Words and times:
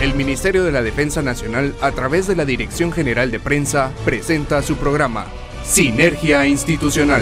El 0.00 0.14
Ministerio 0.14 0.62
de 0.62 0.70
la 0.70 0.80
Defensa 0.80 1.22
Nacional, 1.22 1.74
a 1.80 1.90
través 1.90 2.28
de 2.28 2.36
la 2.36 2.44
Dirección 2.44 2.92
General 2.92 3.32
de 3.32 3.40
Prensa, 3.40 3.92
presenta 4.04 4.62
su 4.62 4.76
programa 4.76 5.26
Sinergia 5.64 6.46
Institucional. 6.46 7.20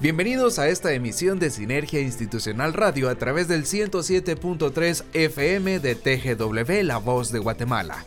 Bienvenidos 0.00 0.58
a 0.58 0.68
esta 0.68 0.94
emisión 0.94 1.38
de 1.38 1.50
Sinergia 1.50 2.00
Institucional 2.00 2.72
Radio 2.72 3.10
a 3.10 3.16
través 3.16 3.46
del 3.46 3.66
107.3 3.66 5.04
FM 5.12 5.78
de 5.78 5.94
TGW 5.94 6.86
La 6.86 6.96
Voz 6.96 7.32
de 7.32 7.38
Guatemala. 7.38 8.06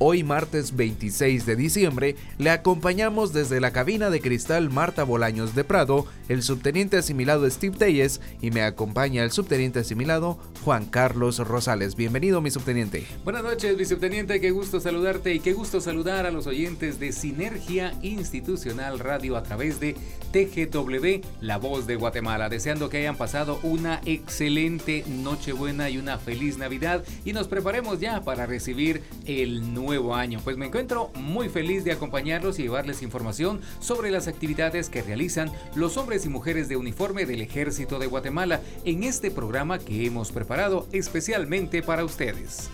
Hoy 0.00 0.22
martes 0.22 0.76
26 0.76 1.44
de 1.44 1.56
diciembre 1.56 2.14
le 2.38 2.50
acompañamos 2.50 3.32
desde 3.32 3.60
la 3.60 3.72
cabina 3.72 4.10
de 4.10 4.20
cristal 4.20 4.70
Marta 4.70 5.02
Bolaños 5.02 5.56
de 5.56 5.64
Prado, 5.64 6.06
el 6.28 6.44
subteniente 6.44 6.98
asimilado 6.98 7.50
Steve 7.50 7.76
Telles 7.76 8.20
y 8.40 8.52
me 8.52 8.62
acompaña 8.62 9.24
el 9.24 9.32
subteniente 9.32 9.80
asimilado 9.80 10.38
Juan 10.64 10.86
Carlos 10.86 11.38
Rosales. 11.38 11.96
Bienvenido 11.96 12.40
mi 12.40 12.52
subteniente. 12.52 13.04
Buenas 13.24 13.42
noches 13.42 13.76
mi 13.76 13.84
subteniente, 13.84 14.40
qué 14.40 14.52
gusto 14.52 14.78
saludarte 14.78 15.34
y 15.34 15.40
qué 15.40 15.52
gusto 15.52 15.80
saludar 15.80 16.26
a 16.26 16.30
los 16.30 16.46
oyentes 16.46 17.00
de 17.00 17.10
Sinergia 17.10 17.92
Institucional 18.00 19.00
Radio 19.00 19.36
a 19.36 19.42
través 19.42 19.80
de 19.80 19.96
TGW 20.30 21.26
La 21.40 21.56
Voz 21.56 21.88
de 21.88 21.96
Guatemala, 21.96 22.48
deseando 22.48 22.88
que 22.88 22.98
hayan 22.98 23.16
pasado 23.16 23.58
una 23.64 24.00
excelente 24.04 25.02
Nochebuena 25.08 25.90
y 25.90 25.98
una 25.98 26.18
feliz 26.18 26.56
Navidad 26.56 27.02
y 27.24 27.32
nos 27.32 27.48
preparemos 27.48 27.98
ya 27.98 28.22
para 28.22 28.46
recibir 28.46 29.02
el 29.26 29.74
nuevo 29.74 29.87
nuevo 29.88 30.14
año. 30.14 30.38
Pues 30.44 30.58
me 30.58 30.66
encuentro 30.66 31.10
muy 31.14 31.48
feliz 31.48 31.82
de 31.82 31.92
acompañarlos 31.92 32.58
y 32.58 32.62
llevarles 32.62 33.02
información 33.02 33.62
sobre 33.80 34.10
las 34.10 34.28
actividades 34.28 34.90
que 34.90 35.00
realizan 35.00 35.50
los 35.74 35.96
hombres 35.96 36.26
y 36.26 36.28
mujeres 36.28 36.68
de 36.68 36.76
uniforme 36.76 37.24
del 37.24 37.40
Ejército 37.40 37.98
de 37.98 38.06
Guatemala 38.06 38.60
en 38.84 39.02
este 39.02 39.30
programa 39.30 39.78
que 39.78 40.04
hemos 40.04 40.30
preparado 40.30 40.86
especialmente 40.92 41.82
para 41.82 42.04
ustedes. 42.04 42.68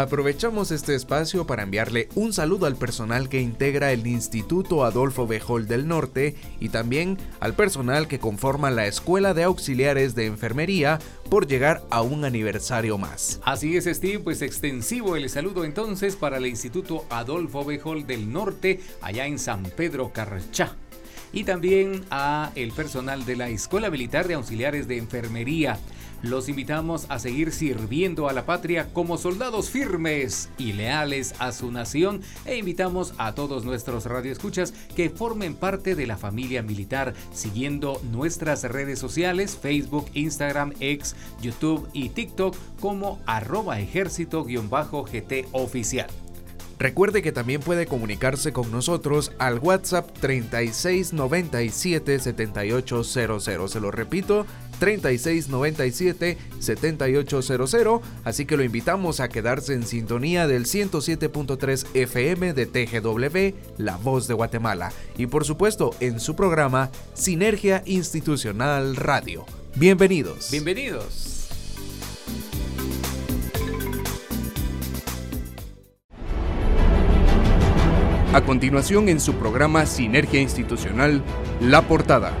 Aprovechamos 0.00 0.70
este 0.70 0.94
espacio 0.94 1.46
para 1.46 1.62
enviarle 1.62 2.08
un 2.14 2.32
saludo 2.32 2.64
al 2.64 2.76
personal 2.76 3.28
que 3.28 3.42
integra 3.42 3.92
el 3.92 4.06
Instituto 4.06 4.86
Adolfo 4.86 5.26
Bejol 5.26 5.68
del 5.68 5.86
Norte 5.86 6.36
y 6.58 6.70
también 6.70 7.18
al 7.38 7.52
personal 7.52 8.08
que 8.08 8.18
conforma 8.18 8.70
la 8.70 8.86
Escuela 8.86 9.34
de 9.34 9.42
Auxiliares 9.42 10.14
de 10.14 10.24
Enfermería 10.24 11.00
por 11.28 11.46
llegar 11.46 11.82
a 11.90 12.00
un 12.00 12.24
aniversario 12.24 12.96
más. 12.96 13.42
Así 13.44 13.76
es, 13.76 13.84
Steve, 13.84 14.20
pues 14.20 14.40
extensivo 14.40 15.16
el 15.16 15.28
saludo 15.28 15.64
entonces 15.66 16.16
para 16.16 16.38
el 16.38 16.46
Instituto 16.46 17.04
Adolfo 17.10 17.66
Bejol 17.66 18.06
del 18.06 18.32
Norte, 18.32 18.80
allá 19.02 19.26
en 19.26 19.38
San 19.38 19.64
Pedro 19.64 20.14
Carchá 20.14 20.76
y 21.32 21.44
también 21.44 22.04
a 22.10 22.52
el 22.54 22.72
personal 22.72 23.24
de 23.24 23.36
la 23.36 23.48
Escuela 23.48 23.90
Militar 23.90 24.26
de 24.26 24.34
Auxiliares 24.34 24.88
de 24.88 24.96
Enfermería. 24.96 25.78
Los 26.22 26.50
invitamos 26.50 27.06
a 27.08 27.18
seguir 27.18 27.50
sirviendo 27.50 28.28
a 28.28 28.34
la 28.34 28.44
patria 28.44 28.92
como 28.92 29.16
soldados 29.16 29.70
firmes 29.70 30.50
y 30.58 30.74
leales 30.74 31.34
a 31.38 31.50
su 31.52 31.72
nación 31.72 32.20
e 32.44 32.56
invitamos 32.56 33.14
a 33.16 33.34
todos 33.34 33.64
nuestros 33.64 34.04
radioescuchas 34.04 34.74
que 34.94 35.08
formen 35.08 35.54
parte 35.54 35.94
de 35.94 36.06
la 36.06 36.18
familia 36.18 36.62
militar 36.62 37.14
siguiendo 37.32 38.00
nuestras 38.12 38.64
redes 38.64 38.98
sociales 38.98 39.58
Facebook, 39.60 40.10
Instagram, 40.12 40.74
X, 40.78 41.16
YouTube 41.40 41.88
y 41.94 42.10
TikTok 42.10 42.54
como 42.80 43.18
arroba 43.24 43.80
ejército-gt 43.80 45.46
oficial. 45.52 46.10
Recuerde 46.80 47.20
que 47.20 47.30
también 47.30 47.60
puede 47.60 47.84
comunicarse 47.84 48.54
con 48.54 48.70
nosotros 48.70 49.32
al 49.38 49.58
WhatsApp 49.58 50.10
3697 50.18 52.18
7800. 52.18 53.70
Se 53.70 53.80
lo 53.80 53.90
repito, 53.90 54.46
3697 54.80 56.36
7800, 56.58 58.00
así 58.24 58.46
que 58.46 58.56
lo 58.56 58.64
invitamos 58.64 59.20
a 59.20 59.28
quedarse 59.28 59.74
en 59.74 59.86
sintonía 59.86 60.48
del 60.48 60.64
107.3 60.64 61.86
FM 61.94 62.52
de 62.54 62.66
TGW, 62.66 63.56
La 63.78 63.96
Voz 63.96 64.26
de 64.26 64.34
Guatemala, 64.34 64.92
y 65.16 65.26
por 65.26 65.44
supuesto 65.44 65.94
en 66.00 66.18
su 66.18 66.34
programa 66.34 66.90
Sinergia 67.14 67.84
Institucional 67.86 68.96
Radio. 68.96 69.46
Bienvenidos. 69.76 70.50
Bienvenidos. 70.50 71.30
A 78.32 78.42
continuación 78.42 79.08
en 79.08 79.18
su 79.18 79.34
programa 79.34 79.86
Sinergia 79.86 80.40
Institucional, 80.40 81.22
La 81.60 81.82
Portada. 81.82 82.32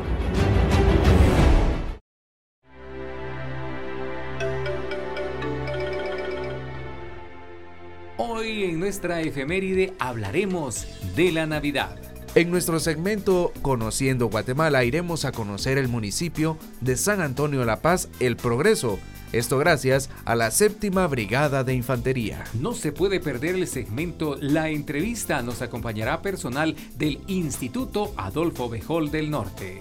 Nuestra 9.00 9.22
efeméride 9.22 9.94
hablaremos 9.98 10.86
de 11.16 11.32
la 11.32 11.46
Navidad. 11.46 11.96
En 12.34 12.50
nuestro 12.50 12.78
segmento 12.80 13.50
Conociendo 13.62 14.28
Guatemala 14.28 14.84
iremos 14.84 15.24
a 15.24 15.32
conocer 15.32 15.78
el 15.78 15.88
municipio 15.88 16.58
de 16.82 16.98
San 16.98 17.22
Antonio 17.22 17.64
La 17.64 17.80
Paz, 17.80 18.10
El 18.20 18.36
Progreso. 18.36 18.98
Esto 19.32 19.56
gracias 19.56 20.10
a 20.26 20.34
la 20.34 20.50
séptima 20.50 21.06
brigada 21.06 21.64
de 21.64 21.72
infantería. 21.72 22.44
No 22.52 22.74
se 22.74 22.92
puede 22.92 23.20
perder 23.20 23.54
el 23.54 23.66
segmento 23.68 24.36
La 24.38 24.68
entrevista. 24.68 25.40
Nos 25.40 25.62
acompañará 25.62 26.20
personal 26.20 26.76
del 26.98 27.20
Instituto 27.26 28.12
Adolfo 28.18 28.68
Bejol 28.68 29.10
del 29.10 29.30
Norte. 29.30 29.80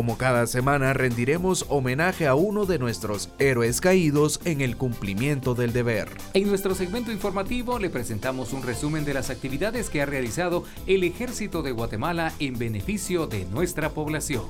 Como 0.00 0.16
cada 0.16 0.46
semana 0.46 0.94
rendiremos 0.94 1.66
homenaje 1.68 2.26
a 2.26 2.34
uno 2.34 2.64
de 2.64 2.78
nuestros 2.78 3.28
héroes 3.38 3.82
caídos 3.82 4.40
en 4.46 4.62
el 4.62 4.78
cumplimiento 4.78 5.54
del 5.54 5.74
deber. 5.74 6.08
En 6.32 6.48
nuestro 6.48 6.74
segmento 6.74 7.12
informativo 7.12 7.78
le 7.78 7.90
presentamos 7.90 8.54
un 8.54 8.62
resumen 8.62 9.04
de 9.04 9.12
las 9.12 9.28
actividades 9.28 9.90
que 9.90 10.00
ha 10.00 10.06
realizado 10.06 10.64
el 10.86 11.04
Ejército 11.04 11.60
de 11.60 11.72
Guatemala 11.72 12.32
en 12.38 12.58
beneficio 12.58 13.26
de 13.26 13.44
nuestra 13.44 13.90
población. 13.90 14.44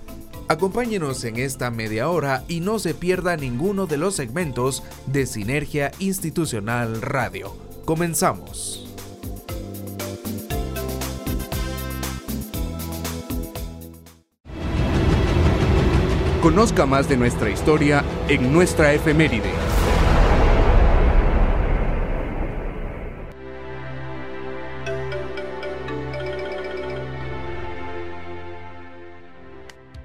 Acompáñenos 0.47 1.25
en 1.25 1.37
esta 1.37 1.73
media 1.73 2.09
hora 2.11 2.45
y 2.47 2.61
no 2.61 2.79
se 2.79 2.95
pierda 2.95 3.37
ninguno 3.37 3.89
de 3.89 3.97
los 3.97 4.15
segmentos 4.15 4.85
de 5.07 5.27
Sinergia 5.27 5.91
Institucional 5.99 7.03
Radio. 7.03 7.57
Comenzamos. 7.85 8.90
Conozca 16.41 16.87
más 16.87 17.07
de 17.07 17.19
nuestra 17.19 17.51
historia 17.51 18.03
en 18.29 18.51
nuestra 18.51 18.95
efeméride. 18.95 19.70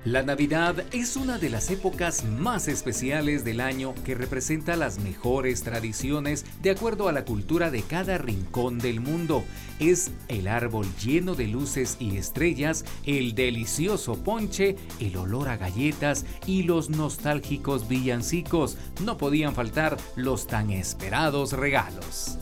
La 0.05 0.21
Navidad 0.21 0.85
es 0.91 1.15
una 1.15 1.39
de 1.39 1.49
las 1.49 1.71
épocas 1.71 2.23
más 2.25 2.67
especiales 2.67 3.43
del 3.43 3.59
año 3.59 3.95
que 4.05 4.13
representa 4.13 4.75
las 4.75 4.99
mejores 4.99 5.63
tradiciones 5.63 6.45
de 6.61 6.69
acuerdo 6.69 7.07
a 7.07 7.11
la 7.11 7.25
cultura 7.25 7.71
de 7.71 7.81
cada 7.81 8.19
rincón 8.19 8.77
del 8.77 8.99
mundo. 8.99 9.43
Es 9.79 10.11
el 10.27 10.47
árbol 10.47 10.85
lleno 11.03 11.33
de 11.33 11.47
luces 11.47 11.97
y 11.99 12.17
estrellas, 12.17 12.85
el 13.07 13.33
delicioso 13.33 14.23
ponche, 14.23 14.75
el 14.99 15.17
olor 15.17 15.49
a 15.49 15.57
galletas 15.57 16.23
y 16.45 16.61
los 16.61 16.91
nostálgicos 16.91 17.87
villancicos. 17.87 18.77
No 19.03 19.17
podían 19.17 19.55
faltar 19.55 19.97
los 20.15 20.45
tan 20.45 20.69
esperados 20.69 21.53
regalos. 21.53 22.37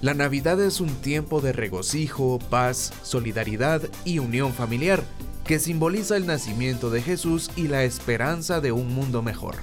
La 0.00 0.14
Navidad 0.14 0.58
es 0.62 0.80
un 0.80 0.94
tiempo 1.02 1.42
de 1.42 1.52
regocijo, 1.52 2.38
paz, 2.38 2.94
solidaridad 3.02 3.82
y 4.06 4.20
unión 4.20 4.54
familiar 4.54 5.04
que 5.48 5.58
simboliza 5.58 6.18
el 6.18 6.26
nacimiento 6.26 6.90
de 6.90 7.00
Jesús 7.00 7.50
y 7.56 7.68
la 7.68 7.82
esperanza 7.82 8.60
de 8.60 8.70
un 8.70 8.94
mundo 8.94 9.22
mejor. 9.22 9.54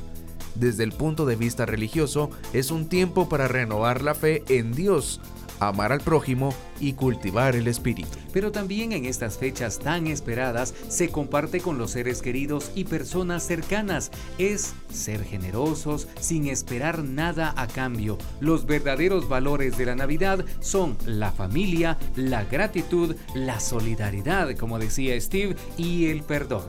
Desde 0.55 0.83
el 0.83 0.91
punto 0.91 1.27
de 1.27 1.35
vista 1.35 1.67
religioso, 1.67 2.31
es 2.53 2.71
un 2.71 2.89
tiempo 2.89 3.29
para 3.29 3.47
renovar 3.47 4.01
la 4.01 4.15
fe 4.15 4.43
en 4.49 4.73
Dios, 4.73 5.21
amar 5.59 5.91
al 5.91 6.01
prójimo 6.01 6.53
y 6.79 6.93
cultivar 6.93 7.55
el 7.55 7.67
espíritu. 7.67 8.17
Pero 8.33 8.51
también 8.51 8.91
en 8.91 9.05
estas 9.05 9.37
fechas 9.37 9.79
tan 9.79 10.07
esperadas 10.07 10.73
se 10.89 11.09
comparte 11.09 11.61
con 11.61 11.77
los 11.77 11.91
seres 11.91 12.21
queridos 12.21 12.71
y 12.75 12.85
personas 12.85 13.43
cercanas. 13.43 14.11
Es 14.37 14.73
ser 14.91 15.23
generosos 15.23 16.07
sin 16.19 16.47
esperar 16.47 17.03
nada 17.03 17.53
a 17.55 17.67
cambio. 17.67 18.17
Los 18.39 18.65
verdaderos 18.65 19.29
valores 19.29 19.77
de 19.77 19.85
la 19.85 19.95
Navidad 19.95 20.43
son 20.59 20.97
la 21.05 21.31
familia, 21.31 21.97
la 22.15 22.43
gratitud, 22.43 23.15
la 23.33 23.59
solidaridad, 23.59 24.55
como 24.57 24.79
decía 24.79 25.19
Steve, 25.19 25.55
y 25.77 26.07
el 26.07 26.23
perdón. 26.23 26.63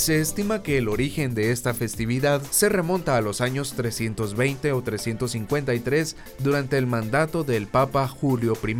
Se 0.00 0.18
estima 0.18 0.62
que 0.62 0.78
el 0.78 0.88
origen 0.88 1.34
de 1.34 1.52
esta 1.52 1.74
festividad 1.74 2.40
se 2.40 2.70
remonta 2.70 3.18
a 3.18 3.20
los 3.20 3.42
años 3.42 3.74
320 3.74 4.72
o 4.72 4.80
353 4.80 6.16
durante 6.38 6.78
el 6.78 6.86
mandato 6.86 7.44
del 7.44 7.66
Papa 7.66 8.08
Julio 8.08 8.54
I. 8.66 8.76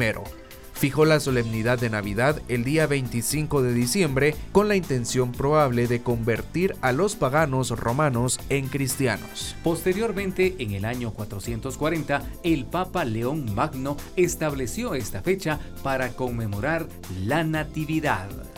fijó 0.72 1.04
la 1.04 1.20
solemnidad 1.20 1.78
de 1.78 1.90
Navidad 1.90 2.40
el 2.48 2.64
día 2.64 2.86
25 2.86 3.60
de 3.60 3.74
diciembre 3.74 4.34
con 4.50 4.66
la 4.66 4.76
intención 4.76 5.32
probable 5.32 5.88
de 5.88 6.00
convertir 6.00 6.74
a 6.80 6.92
los 6.92 7.16
paganos 7.16 7.68
romanos 7.68 8.40
en 8.48 8.68
cristianos. 8.68 9.54
Posteriormente, 9.62 10.56
en 10.58 10.70
el 10.70 10.86
año 10.86 11.12
440, 11.12 12.22
el 12.44 12.64
Papa 12.64 13.04
León 13.04 13.54
Magno 13.54 13.98
estableció 14.16 14.94
esta 14.94 15.20
fecha 15.20 15.60
para 15.82 16.14
conmemorar 16.14 16.88
la 17.26 17.44
Natividad. 17.44 18.49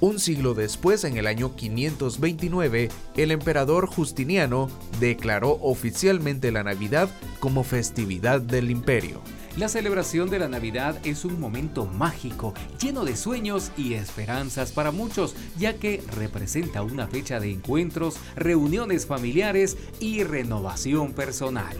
Un 0.00 0.20
siglo 0.20 0.54
después, 0.54 1.02
en 1.02 1.16
el 1.16 1.26
año 1.26 1.56
529, 1.56 2.88
el 3.16 3.30
emperador 3.32 3.88
Justiniano 3.88 4.70
declaró 5.00 5.58
oficialmente 5.60 6.52
la 6.52 6.62
Navidad 6.62 7.10
como 7.40 7.64
festividad 7.64 8.40
del 8.40 8.70
imperio. 8.70 9.20
La 9.56 9.68
celebración 9.68 10.30
de 10.30 10.38
la 10.38 10.46
Navidad 10.46 11.04
es 11.04 11.24
un 11.24 11.40
momento 11.40 11.86
mágico, 11.86 12.54
lleno 12.80 13.04
de 13.04 13.16
sueños 13.16 13.72
y 13.76 13.94
esperanzas 13.94 14.70
para 14.70 14.92
muchos, 14.92 15.34
ya 15.58 15.74
que 15.74 16.00
representa 16.14 16.82
una 16.82 17.08
fecha 17.08 17.40
de 17.40 17.50
encuentros, 17.50 18.18
reuniones 18.36 19.04
familiares 19.04 19.76
y 19.98 20.22
renovación 20.22 21.12
personal. 21.12 21.76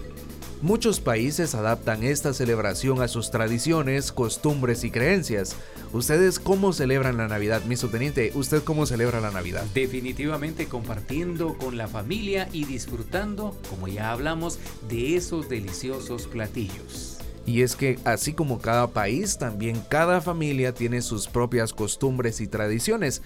Muchos 0.60 0.98
países 0.98 1.54
adaptan 1.54 2.02
esta 2.02 2.34
celebración 2.34 3.00
a 3.00 3.06
sus 3.06 3.30
tradiciones, 3.30 4.10
costumbres 4.10 4.82
y 4.82 4.90
creencias. 4.90 5.54
¿Ustedes 5.92 6.40
cómo 6.40 6.72
celebran 6.72 7.16
la 7.16 7.28
Navidad, 7.28 7.62
mi 7.64 7.76
subteniente? 7.76 8.32
¿Usted 8.34 8.64
cómo 8.64 8.84
celebra 8.84 9.20
la 9.20 9.30
Navidad? 9.30 9.62
Definitivamente 9.72 10.66
compartiendo 10.66 11.56
con 11.56 11.76
la 11.76 11.86
familia 11.86 12.48
y 12.52 12.64
disfrutando, 12.64 13.56
como 13.70 13.86
ya 13.86 14.10
hablamos, 14.10 14.58
de 14.88 15.14
esos 15.14 15.48
deliciosos 15.48 16.26
platillos. 16.26 17.18
Y 17.46 17.62
es 17.62 17.76
que 17.76 17.98
así 18.04 18.32
como 18.32 18.58
cada 18.58 18.88
país, 18.88 19.38
también 19.38 19.80
cada 19.88 20.20
familia 20.20 20.74
tiene 20.74 21.02
sus 21.02 21.28
propias 21.28 21.72
costumbres 21.72 22.40
y 22.40 22.48
tradiciones 22.48 23.22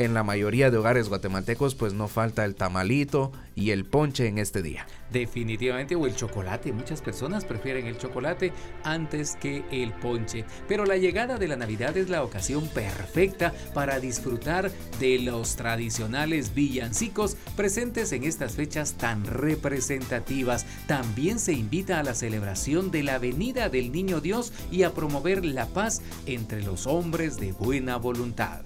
en 0.00 0.14
la 0.14 0.22
mayoría 0.22 0.70
de 0.70 0.78
hogares 0.78 1.10
guatemaltecos 1.10 1.74
pues 1.74 1.92
no 1.92 2.08
falta 2.08 2.46
el 2.46 2.54
tamalito 2.54 3.32
y 3.54 3.72
el 3.72 3.84
ponche 3.84 4.26
en 4.28 4.38
este 4.38 4.62
día. 4.62 4.86
Definitivamente, 5.12 5.94
o 5.94 6.06
el 6.06 6.16
chocolate. 6.16 6.72
Muchas 6.72 7.02
personas 7.02 7.44
prefieren 7.44 7.86
el 7.86 7.98
chocolate 7.98 8.52
antes 8.82 9.36
que 9.36 9.62
el 9.70 9.92
ponche. 9.92 10.46
Pero 10.66 10.86
la 10.86 10.96
llegada 10.96 11.36
de 11.36 11.48
la 11.48 11.56
Navidad 11.56 11.94
es 11.98 12.08
la 12.08 12.24
ocasión 12.24 12.66
perfecta 12.68 13.52
para 13.74 14.00
disfrutar 14.00 14.70
de 14.98 15.18
los 15.18 15.56
tradicionales 15.56 16.54
villancicos 16.54 17.36
presentes 17.54 18.12
en 18.12 18.24
estas 18.24 18.54
fechas 18.54 18.94
tan 18.94 19.26
representativas. 19.26 20.64
También 20.86 21.38
se 21.38 21.52
invita 21.52 21.98
a 21.98 22.02
la 22.02 22.14
celebración 22.14 22.90
de 22.90 23.02
la 23.02 23.18
venida 23.18 23.68
del 23.68 23.92
Niño 23.92 24.22
Dios 24.22 24.54
y 24.70 24.84
a 24.84 24.94
promover 24.94 25.44
la 25.44 25.66
paz 25.66 26.00
entre 26.24 26.62
los 26.62 26.86
hombres 26.86 27.36
de 27.36 27.52
buena 27.52 27.98
voluntad. 27.98 28.62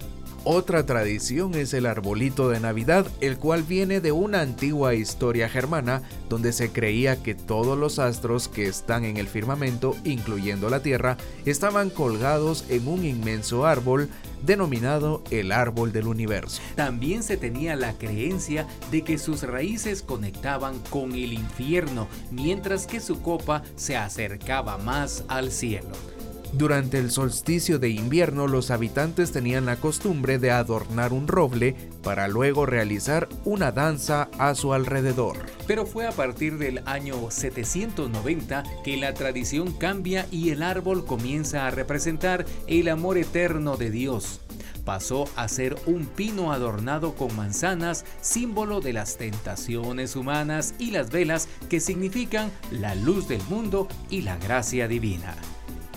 Otra 0.47 0.85
tradición 0.85 1.55
es 1.55 1.73
el 1.73 1.87
arbolito 1.87 2.49
de 2.49 2.59
Navidad, 2.59 3.07
el 3.19 3.39
cual 3.39 3.63
viene 3.63 3.99
de 3.99 4.11
una 4.11 4.41
antigua 4.41 4.93
historia 4.93 5.49
germana 5.49 6.03
donde 6.29 6.53
se 6.53 6.71
creía 6.71 7.23
que 7.23 7.33
todos 7.33 7.75
los 7.75 7.97
astros 7.97 8.47
que 8.47 8.67
están 8.67 9.05
en 9.05 9.17
el 9.17 9.27
firmamento, 9.27 9.95
incluyendo 10.03 10.69
la 10.69 10.83
Tierra, 10.83 11.17
estaban 11.45 11.89
colgados 11.89 12.65
en 12.69 12.87
un 12.87 13.05
inmenso 13.05 13.65
árbol 13.65 14.07
denominado 14.45 15.23
el 15.31 15.51
árbol 15.51 15.91
del 15.91 16.05
universo. 16.05 16.61
También 16.75 17.23
se 17.23 17.37
tenía 17.37 17.75
la 17.75 17.93
creencia 17.93 18.67
de 18.91 19.01
que 19.01 19.17
sus 19.17 19.41
raíces 19.41 20.03
conectaban 20.03 20.77
con 20.91 21.13
el 21.13 21.33
infierno, 21.33 22.07
mientras 22.29 22.85
que 22.85 22.99
su 22.99 23.19
copa 23.19 23.63
se 23.75 23.97
acercaba 23.97 24.77
más 24.77 25.23
al 25.27 25.51
cielo. 25.51 26.14
Durante 26.57 26.99
el 26.99 27.11
solsticio 27.11 27.79
de 27.79 27.89
invierno 27.89 28.47
los 28.47 28.71
habitantes 28.71 29.33
tenían 29.33 29.65
la 29.65 29.75
costumbre 29.75 30.39
de 30.39 30.51
adornar 30.51 31.11
un 31.11 31.27
roble 31.27 31.75
para 32.01 32.29
luego 32.29 32.65
realizar 32.65 33.27
una 33.43 33.73
danza 33.73 34.29
a 34.37 34.55
su 34.55 34.71
alrededor. 34.71 35.47
Pero 35.67 35.85
fue 35.85 36.07
a 36.07 36.13
partir 36.13 36.57
del 36.57 36.81
año 36.85 37.29
790 37.29 38.63
que 38.85 38.95
la 38.95 39.13
tradición 39.13 39.73
cambia 39.73 40.27
y 40.31 40.51
el 40.51 40.63
árbol 40.63 41.05
comienza 41.05 41.67
a 41.67 41.71
representar 41.71 42.45
el 42.67 42.87
amor 42.87 43.17
eterno 43.17 43.75
de 43.75 43.89
Dios 43.89 44.39
pasó 44.85 45.27
a 45.35 45.47
ser 45.47 45.75
un 45.87 46.05
pino 46.05 46.53
adornado 46.53 47.15
con 47.15 47.35
manzanas, 47.35 48.05
símbolo 48.21 48.81
de 48.81 48.93
las 48.93 49.17
tentaciones 49.17 50.15
humanas, 50.15 50.75
y 50.77 50.91
las 50.91 51.09
velas 51.09 51.49
que 51.71 51.79
significan 51.79 52.51
la 52.69 52.93
luz 52.93 53.27
del 53.27 53.41
mundo 53.49 53.87
y 54.11 54.21
la 54.21 54.37
gracia 54.37 54.87
divina. 54.87 55.35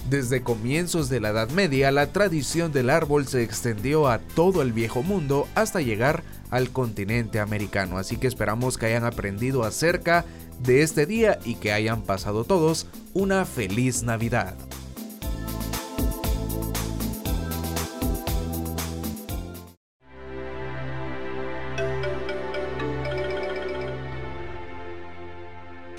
Desde 0.09 0.43
comienzos 0.43 1.11
de 1.11 1.21
la 1.21 1.31
Edad 1.31 1.51
Media, 1.51 1.91
la 1.91 2.13
tradición 2.13 2.73
del 2.73 2.89
árbol 2.89 3.27
se 3.27 3.43
extendió 3.43 4.09
a 4.09 4.19
todo 4.19 4.63
el 4.63 4.73
viejo 4.73 5.03
mundo 5.03 5.47
hasta 5.55 5.83
llegar 5.83 6.23
al 6.51 6.71
continente 6.71 7.41
americano. 7.41 7.99
Así 7.99 8.17
que 8.17 8.27
esperamos 8.27 8.79
que 8.79 8.87
hayan 8.87 9.05
aprendido 9.05 9.65
acerca 9.65 10.25
de 10.61 10.81
este 10.81 11.05
día 11.05 11.39
y 11.45 11.57
que 11.57 11.73
hayan 11.73 12.03
pasado 12.03 12.45
todos 12.45 12.87
una 13.13 13.45
feliz 13.45 14.03
Navidad. 14.03 14.57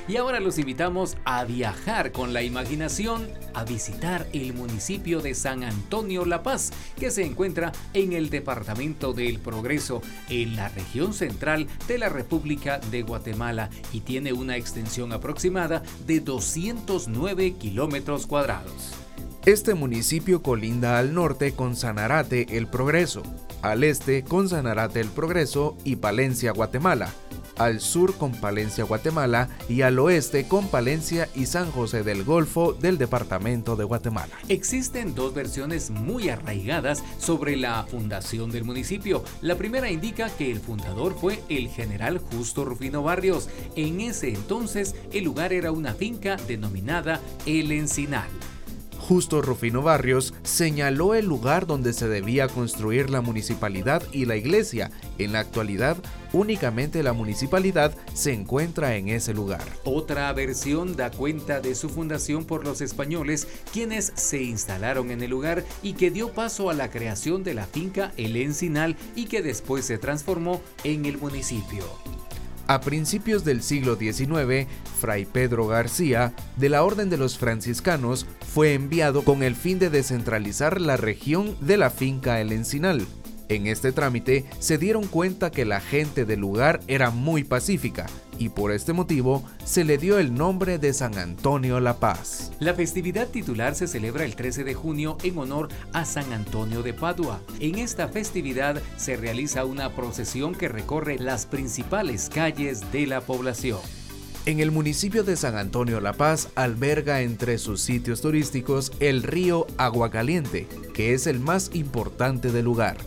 Y 0.10 0.18
ahora 0.18 0.40
los 0.40 0.58
invitamos 0.58 1.18
a 1.24 1.46
viajar 1.46 2.12
con 2.12 2.34
la 2.34 2.42
imaginación 2.42 3.28
a 3.54 3.64
visitar 3.64 4.26
el 4.34 4.54
municipio 4.54 5.22
de 5.22 5.36
San 5.36 5.64
Antonio 5.64 6.26
La 6.26 6.42
Paz, 6.42 6.72
que 6.98 7.12
se 7.12 7.24
encuentra 7.24 7.72
en 7.94 8.14
el 8.14 8.32
departamento 8.32 9.14
del 9.14 9.38
Progreso, 9.38 10.02
en 10.28 10.56
la 10.56 10.70
región 10.70 11.14
central 11.14 11.68
de 11.88 12.00
la 12.00 12.10
República 12.10 12.80
de 12.80 13.04
Guatemala 13.04 13.70
y 13.94 14.00
tiene 14.00 14.34
una 14.34 14.58
extensión 14.58 15.14
aproximada 15.14 15.84
de 16.08 16.22
209 16.22 17.54
kilómetros 17.60 18.26
cuadrados. 18.26 18.96
Este 19.46 19.76
municipio 19.76 20.42
colinda 20.42 20.98
al 20.98 21.14
norte 21.14 21.52
con 21.54 21.76
Sanarate 21.76 22.58
el 22.58 22.66
Progreso, 22.66 23.22
al 23.62 23.84
este 23.84 24.24
con 24.24 24.50
Sanarate 24.50 25.02
el 25.02 25.10
Progreso 25.10 25.78
y 25.84 25.98
Palencia, 25.98 26.52
Guatemala 26.52 27.14
al 27.60 27.82
sur 27.82 28.16
con 28.16 28.32
Palencia, 28.32 28.86
Guatemala 28.86 29.50
y 29.68 29.82
al 29.82 30.00
oeste 30.00 30.48
con 30.48 30.68
Palencia 30.68 31.30
y 31.36 31.46
San 31.46 31.72
José 31.72 32.04
del 32.04 32.24
Golfo 32.24 32.74
del 32.74 32.98
departamento 32.98 33.76
de 33.76 33.84
Guatemala. 33.84 34.34
Existen 34.48 35.14
dos 35.14 35.34
versiones 35.34 35.92
muy 35.92 36.30
arraigadas 36.30 37.04
sobre 37.20 37.56
la 37.56 37.84
fundación 37.84 38.50
del 38.50 38.64
municipio. 38.64 39.24
La 39.42 39.56
primera 39.56 39.92
indica 39.92 40.30
que 40.30 40.52
el 40.52 40.60
fundador 40.60 41.16
fue 41.20 41.44
el 41.50 41.70
general 41.70 42.18
Justo 42.18 42.66
Rufino 42.66 43.04
Barrios. 43.04 43.50
En 43.76 44.02
ese 44.02 44.30
entonces 44.30 44.96
el 45.12 45.26
lugar 45.26 45.54
era 45.54 45.72
una 45.72 45.94
finca 45.94 46.38
denominada 46.48 47.20
El 47.46 47.72
Encinal. 47.72 48.30
Justo 49.10 49.42
Rufino 49.42 49.82
Barrios 49.82 50.36
señaló 50.44 51.16
el 51.16 51.26
lugar 51.26 51.66
donde 51.66 51.94
se 51.94 52.08
debía 52.08 52.48
construir 52.48 53.10
la 53.10 53.22
municipalidad 53.22 54.04
y 54.12 54.26
la 54.26 54.36
iglesia. 54.36 54.92
En 55.18 55.32
la 55.32 55.40
actualidad, 55.40 55.98
únicamente 56.32 57.02
la 57.02 57.14
municipalidad 57.14 57.92
se 58.14 58.34
encuentra 58.34 58.98
en 58.98 59.08
ese 59.08 59.34
lugar. 59.34 59.64
Otra 59.84 60.32
versión 60.34 60.96
da 60.96 61.10
cuenta 61.10 61.60
de 61.60 61.74
su 61.74 61.90
fundación 61.90 62.46
por 62.46 62.64
los 62.64 62.82
españoles, 62.82 63.48
quienes 63.74 64.14
se 64.14 64.44
instalaron 64.44 65.10
en 65.10 65.24
el 65.24 65.32
lugar 65.32 65.64
y 65.82 65.94
que 65.94 66.12
dio 66.12 66.32
paso 66.32 66.70
a 66.70 66.76
la 66.76 66.92
creación 66.92 67.44
de 67.44 67.56
la 67.56 67.66
finca 67.66 68.12
El 68.16 68.36
Encinal 68.36 68.96
y 69.16 69.26
que 69.26 69.42
después 69.42 69.86
se 69.86 69.98
transformó 69.98 70.62
en 70.84 71.08
el 71.08 71.18
municipio. 71.18 71.84
A 72.70 72.82
principios 72.82 73.44
del 73.44 73.64
siglo 73.64 73.96
XIX, 73.96 74.68
Fray 75.02 75.26
Pedro 75.26 75.66
García, 75.66 76.36
de 76.56 76.70
la 76.70 76.84
Orden 76.84 77.10
de 77.10 77.18
los 77.18 77.40
Franciscanos, 77.40 78.28
fue 78.54 78.76
enviado 78.76 79.24
con 79.24 79.42
el 79.42 79.56
fin 79.56 79.80
de 79.80 79.90
descentralizar 79.90 80.80
la 80.80 80.96
región 80.96 81.58
de 81.62 81.78
la 81.78 81.90
finca 81.90 82.40
El 82.40 82.52
Encinal. 82.52 83.08
En 83.50 83.66
este 83.66 83.92
trámite 83.92 84.46
se 84.60 84.78
dieron 84.78 85.08
cuenta 85.08 85.50
que 85.50 85.66
la 85.66 85.82
gente 85.82 86.24
del 86.24 86.40
lugar 86.40 86.82
era 86.88 87.10
muy 87.10 87.44
pacífica 87.44 88.06
y 88.38 88.50
por 88.50 88.72
este 88.72 88.94
motivo 88.94 89.44
se 89.66 89.84
le 89.84 89.98
dio 89.98 90.20
el 90.20 90.36
nombre 90.36 90.78
de 90.78 90.94
San 90.94 91.18
Antonio 91.18 91.80
La 91.80 91.98
Paz. 91.98 92.52
La 92.60 92.76
festividad 92.76 93.28
titular 93.28 93.74
se 93.74 93.88
celebra 93.88 94.24
el 94.24 94.36
13 94.36 94.64
de 94.64 94.76
junio 94.76 95.18
en 95.24 95.40
honor 95.40 95.70
a 95.94 96.06
San 96.06 96.32
Antonio 96.32 96.84
de 96.84 96.94
Padua. 96.94 97.42
En 97.60 97.80
esta 97.80 98.08
festividad 98.08 98.82
se 98.98 99.18
realiza 99.18 99.66
una 99.66 99.96
procesión 99.96 100.54
que 100.54 100.70
recorre 100.70 101.18
las 101.18 101.48
principales 101.48 102.30
calles 102.30 102.92
de 102.92 103.08
la 103.08 103.20
población. 103.20 103.80
En 104.46 104.60
el 104.60 104.70
municipio 104.70 105.24
de 105.24 105.36
San 105.36 105.58
Antonio 105.58 106.00
La 106.02 106.14
Paz 106.14 106.50
alberga 106.54 107.22
entre 107.22 107.58
sus 107.58 107.82
sitios 107.82 108.22
turísticos 108.22 108.92
el 109.00 109.24
río 109.24 109.66
Agua 109.78 110.12
Caliente, 110.12 110.68
que 110.94 111.14
es 111.14 111.26
el 111.26 111.40
más 111.40 111.72
importante 111.74 112.52
del 112.52 112.66
lugar. 112.66 112.98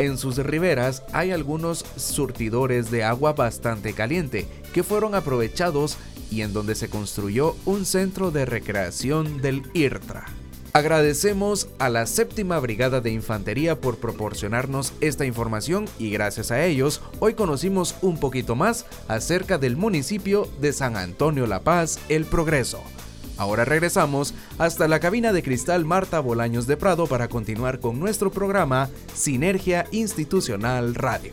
En 0.00 0.16
sus 0.16 0.38
riberas 0.38 1.02
hay 1.12 1.30
algunos 1.30 1.84
surtidores 1.96 2.90
de 2.90 3.04
agua 3.04 3.34
bastante 3.34 3.92
caliente 3.92 4.48
que 4.72 4.82
fueron 4.82 5.14
aprovechados 5.14 5.98
y 6.30 6.40
en 6.40 6.54
donde 6.54 6.74
se 6.74 6.88
construyó 6.88 7.54
un 7.66 7.84
centro 7.84 8.30
de 8.30 8.46
recreación 8.46 9.42
del 9.42 9.62
IRTRA. 9.74 10.24
Agradecemos 10.72 11.68
a 11.78 11.90
la 11.90 12.06
séptima 12.06 12.58
brigada 12.60 13.02
de 13.02 13.10
infantería 13.10 13.78
por 13.78 13.98
proporcionarnos 13.98 14.94
esta 15.02 15.26
información 15.26 15.84
y 15.98 16.08
gracias 16.08 16.50
a 16.50 16.64
ellos 16.64 17.02
hoy 17.18 17.34
conocimos 17.34 17.94
un 18.00 18.18
poquito 18.18 18.56
más 18.56 18.86
acerca 19.06 19.58
del 19.58 19.76
municipio 19.76 20.48
de 20.62 20.72
San 20.72 20.96
Antonio 20.96 21.46
La 21.46 21.60
Paz, 21.60 22.00
El 22.08 22.24
Progreso. 22.24 22.82
Ahora 23.40 23.64
regresamos 23.64 24.34
hasta 24.58 24.86
la 24.86 25.00
cabina 25.00 25.32
de 25.32 25.42
cristal 25.42 25.86
Marta 25.86 26.20
Bolaños 26.20 26.66
de 26.66 26.76
Prado 26.76 27.06
para 27.06 27.28
continuar 27.28 27.80
con 27.80 27.98
nuestro 27.98 28.30
programa 28.30 28.90
Sinergia 29.14 29.86
Institucional 29.92 30.94
Radio. 30.94 31.32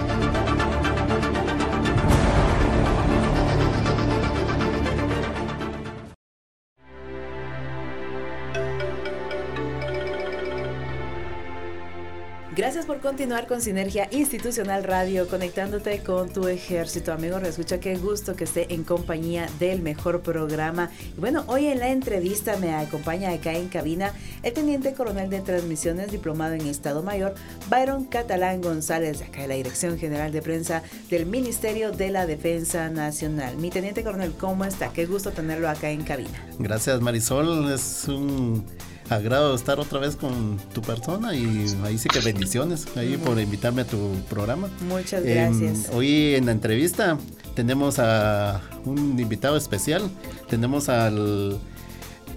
Continuar 13.21 13.45
con 13.45 13.61
Sinergia 13.61 14.09
Institucional 14.09 14.83
Radio, 14.83 15.27
conectándote 15.27 16.01
con 16.01 16.33
tu 16.33 16.47
ejército. 16.47 17.13
Amigo, 17.13 17.37
escucha 17.37 17.79
qué 17.79 17.95
gusto 17.95 18.35
que 18.35 18.45
esté 18.45 18.73
en 18.73 18.83
compañía 18.83 19.47
del 19.59 19.83
mejor 19.83 20.21
programa. 20.21 20.89
Bueno, 21.17 21.43
hoy 21.45 21.67
en 21.67 21.77
la 21.77 21.89
entrevista 21.89 22.57
me 22.57 22.73
acompaña 22.73 23.29
acá 23.29 23.53
en 23.53 23.67
cabina 23.67 24.11
el 24.41 24.53
teniente 24.53 24.95
coronel 24.95 25.29
de 25.29 25.41
transmisiones, 25.41 26.11
diplomado 26.11 26.55
en 26.55 26.65
Estado 26.65 27.03
Mayor, 27.03 27.35
Byron 27.69 28.05
Catalán 28.05 28.59
González, 28.59 29.19
de 29.19 29.25
acá 29.25 29.43
de 29.43 29.49
la 29.49 29.53
Dirección 29.53 29.99
General 29.99 30.31
de 30.31 30.41
Prensa 30.41 30.81
del 31.11 31.27
Ministerio 31.27 31.91
de 31.91 32.09
la 32.09 32.25
Defensa 32.25 32.89
Nacional. 32.89 33.55
Mi 33.57 33.69
teniente 33.69 34.03
coronel, 34.03 34.33
¿cómo 34.33 34.65
está? 34.65 34.91
Qué 34.93 35.05
gusto 35.05 35.29
tenerlo 35.29 35.69
acá 35.69 35.91
en 35.91 36.03
cabina. 36.03 36.43
Gracias, 36.57 36.99
Marisol. 37.01 37.71
Es 37.71 38.07
un 38.07 38.65
agrado 39.11 39.53
estar 39.53 39.79
otra 39.79 39.99
vez 39.99 40.15
con 40.15 40.57
tu 40.73 40.81
persona 40.81 41.35
y 41.35 41.65
ahí 41.83 41.97
sí 41.97 42.07
que 42.07 42.19
bendiciones 42.21 42.85
ahí 42.95 43.17
por 43.17 43.39
invitarme 43.39 43.81
a 43.81 43.85
tu 43.85 44.15
programa. 44.29 44.69
Muchas 44.87 45.23
gracias. 45.23 45.89
hoy 45.93 46.35
en 46.35 46.45
la 46.45 46.53
entrevista 46.53 47.17
tenemos 47.53 47.99
a 47.99 48.61
un 48.85 49.19
invitado 49.19 49.57
especial, 49.57 50.09
tenemos 50.49 50.87
al 50.87 51.59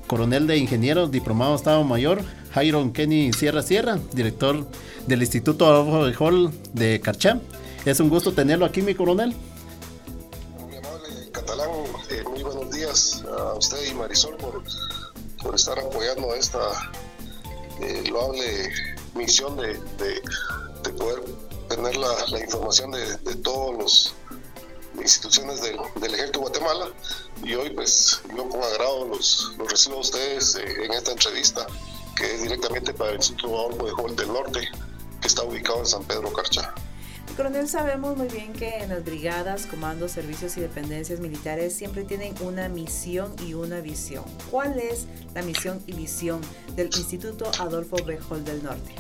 coronel 0.09 0.47
de 0.47 0.59
ingenieros, 0.59 1.11
diplomado 1.11 1.55
Estado 1.55 1.85
Mayor, 1.85 2.23
Jairon 2.53 2.93
Kenny 2.93 3.33
Sierra 3.33 3.63
Sierra, 3.63 3.99
director 4.13 4.67
del 5.07 5.23
Instituto 5.23 5.67
Adolfo 5.67 6.07
de 6.07 6.15
Hall 6.19 6.51
de 6.73 7.01
Carchá. 7.01 7.41
Es 7.85 8.01
un 8.01 8.09
gusto 8.09 8.33
tenerlo 8.33 8.65
aquí, 8.65 8.83
mi 8.83 8.95
coronel. 8.95 9.35
Muy 10.59 10.77
amable, 10.77 11.31
catalán. 11.31 11.69
Eh, 12.11 12.23
muy 12.29 12.43
buenos 12.43 12.71
días 12.71 13.25
a 13.39 13.55
usted 13.55 13.79
y 13.91 13.95
Marisol 13.95 14.37
por 14.37 14.63
por 15.45 15.55
estar 15.55 15.79
apoyando 15.79 16.35
esta 16.35 16.59
eh, 17.81 18.03
loable 18.11 18.73
misión 19.15 19.57
de, 19.57 19.79
poder 20.99 21.23
tener 21.69 21.97
la, 21.97 22.41
información 22.41 22.91
de, 22.91 23.17
de 23.19 23.35
todas 23.37 23.79
las 23.79 24.15
instituciones 25.01 25.61
del, 25.61 25.77
Ejército 26.15 26.39
de 26.39 26.45
Guatemala. 26.47 26.89
Y 27.43 27.55
hoy, 27.55 27.71
pues, 27.71 28.21
yo 28.37 28.49
con 28.49 28.63
agrado 28.63 29.07
los, 29.07 29.53
recibo 29.69 29.97
a 29.97 30.01
ustedes 30.01 30.57
eh, 30.57 30.85
en 30.85 30.93
esta 30.93 31.13
entrevista, 31.13 31.67
que 32.17 32.35
es 32.35 32.43
directamente 32.43 32.95
para 32.95 33.11
el 33.11 33.17
Instituto 33.17 33.59
Adolfo 33.59 33.87
de 33.87 33.93
Joven 33.93 34.17
del 34.17 34.29
Norte, 34.29 34.69
que 35.21 35.29
está 35.29 35.43
ubicado 35.43 35.81
en 35.81 35.87
San 35.87 36.05
Pedro 36.05 36.33
Carchá. 36.33 36.75
Coronel, 37.37 37.69
sabemos 37.69 38.17
muy 38.17 38.29
bien 38.29 38.53
que 38.53 38.79
en 38.79 38.91
las 38.91 39.05
brigadas, 39.05 39.67
comandos, 39.67 40.13
servicios 40.13 40.57
y 40.57 40.61
dependencias 40.61 41.19
militares 41.19 41.75
siempre 41.75 42.05
tienen 42.05 42.33
una 42.41 42.69
misión 42.69 43.35
y 43.45 43.55
una 43.55 43.81
visión. 43.81 44.25
¿Cuál 44.53 44.79
es 44.79 45.07
la 45.35 45.43
misión 45.43 45.83
y 45.87 45.93
visión 45.95 46.41
del 46.77 46.87
Instituto 46.87 47.51
Adolfo 47.59 47.97
Bejol 48.05 48.45
del 48.45 48.63
Norte? 48.63 48.95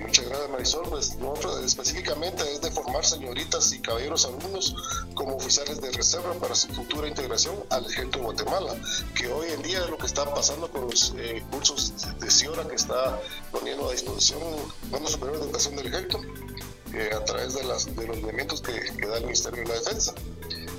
Muchas 0.00 0.28
gracias 0.28 0.50
Marisol. 0.50 0.88
Pues 0.88 1.16
nosotros 1.16 1.64
específicamente 1.64 2.42
es 2.52 2.60
de 2.60 2.70
formar 2.70 3.04
señoritas 3.04 3.72
y 3.72 3.80
caballeros 3.80 4.26
alumnos 4.26 4.74
como 5.14 5.36
oficiales 5.36 5.80
de 5.80 5.90
reserva 5.92 6.34
para 6.34 6.54
su 6.54 6.68
futura 6.68 7.08
integración 7.08 7.56
al 7.70 7.86
ejército 7.86 8.18
de 8.18 8.24
Guatemala, 8.24 8.76
que 9.14 9.28
hoy 9.28 9.48
en 9.50 9.62
día 9.62 9.80
es 9.80 9.90
lo 9.90 9.96
que 9.96 10.06
está 10.06 10.32
pasando 10.32 10.70
con 10.70 10.82
los 10.82 11.14
eh, 11.16 11.42
cursos 11.50 11.94
de 12.20 12.30
CIORA 12.30 12.68
que 12.68 12.76
está 12.76 13.20
poniendo 13.50 13.88
a 13.88 13.92
disposición 13.92 14.40
Mando 14.90 15.08
Superior 15.08 15.38
de 15.38 15.44
Educación 15.44 15.76
del 15.76 15.86
Ejército 15.86 16.20
a 17.14 17.24
través 17.24 17.54
de, 17.54 17.64
las, 17.64 17.94
de 17.94 18.06
los 18.06 18.16
elementos 18.18 18.60
que, 18.60 18.72
da 19.06 19.16
el 19.16 19.24
Ministerio 19.24 19.62
de 19.62 19.68
la 19.68 19.74
Defensa 19.74 20.14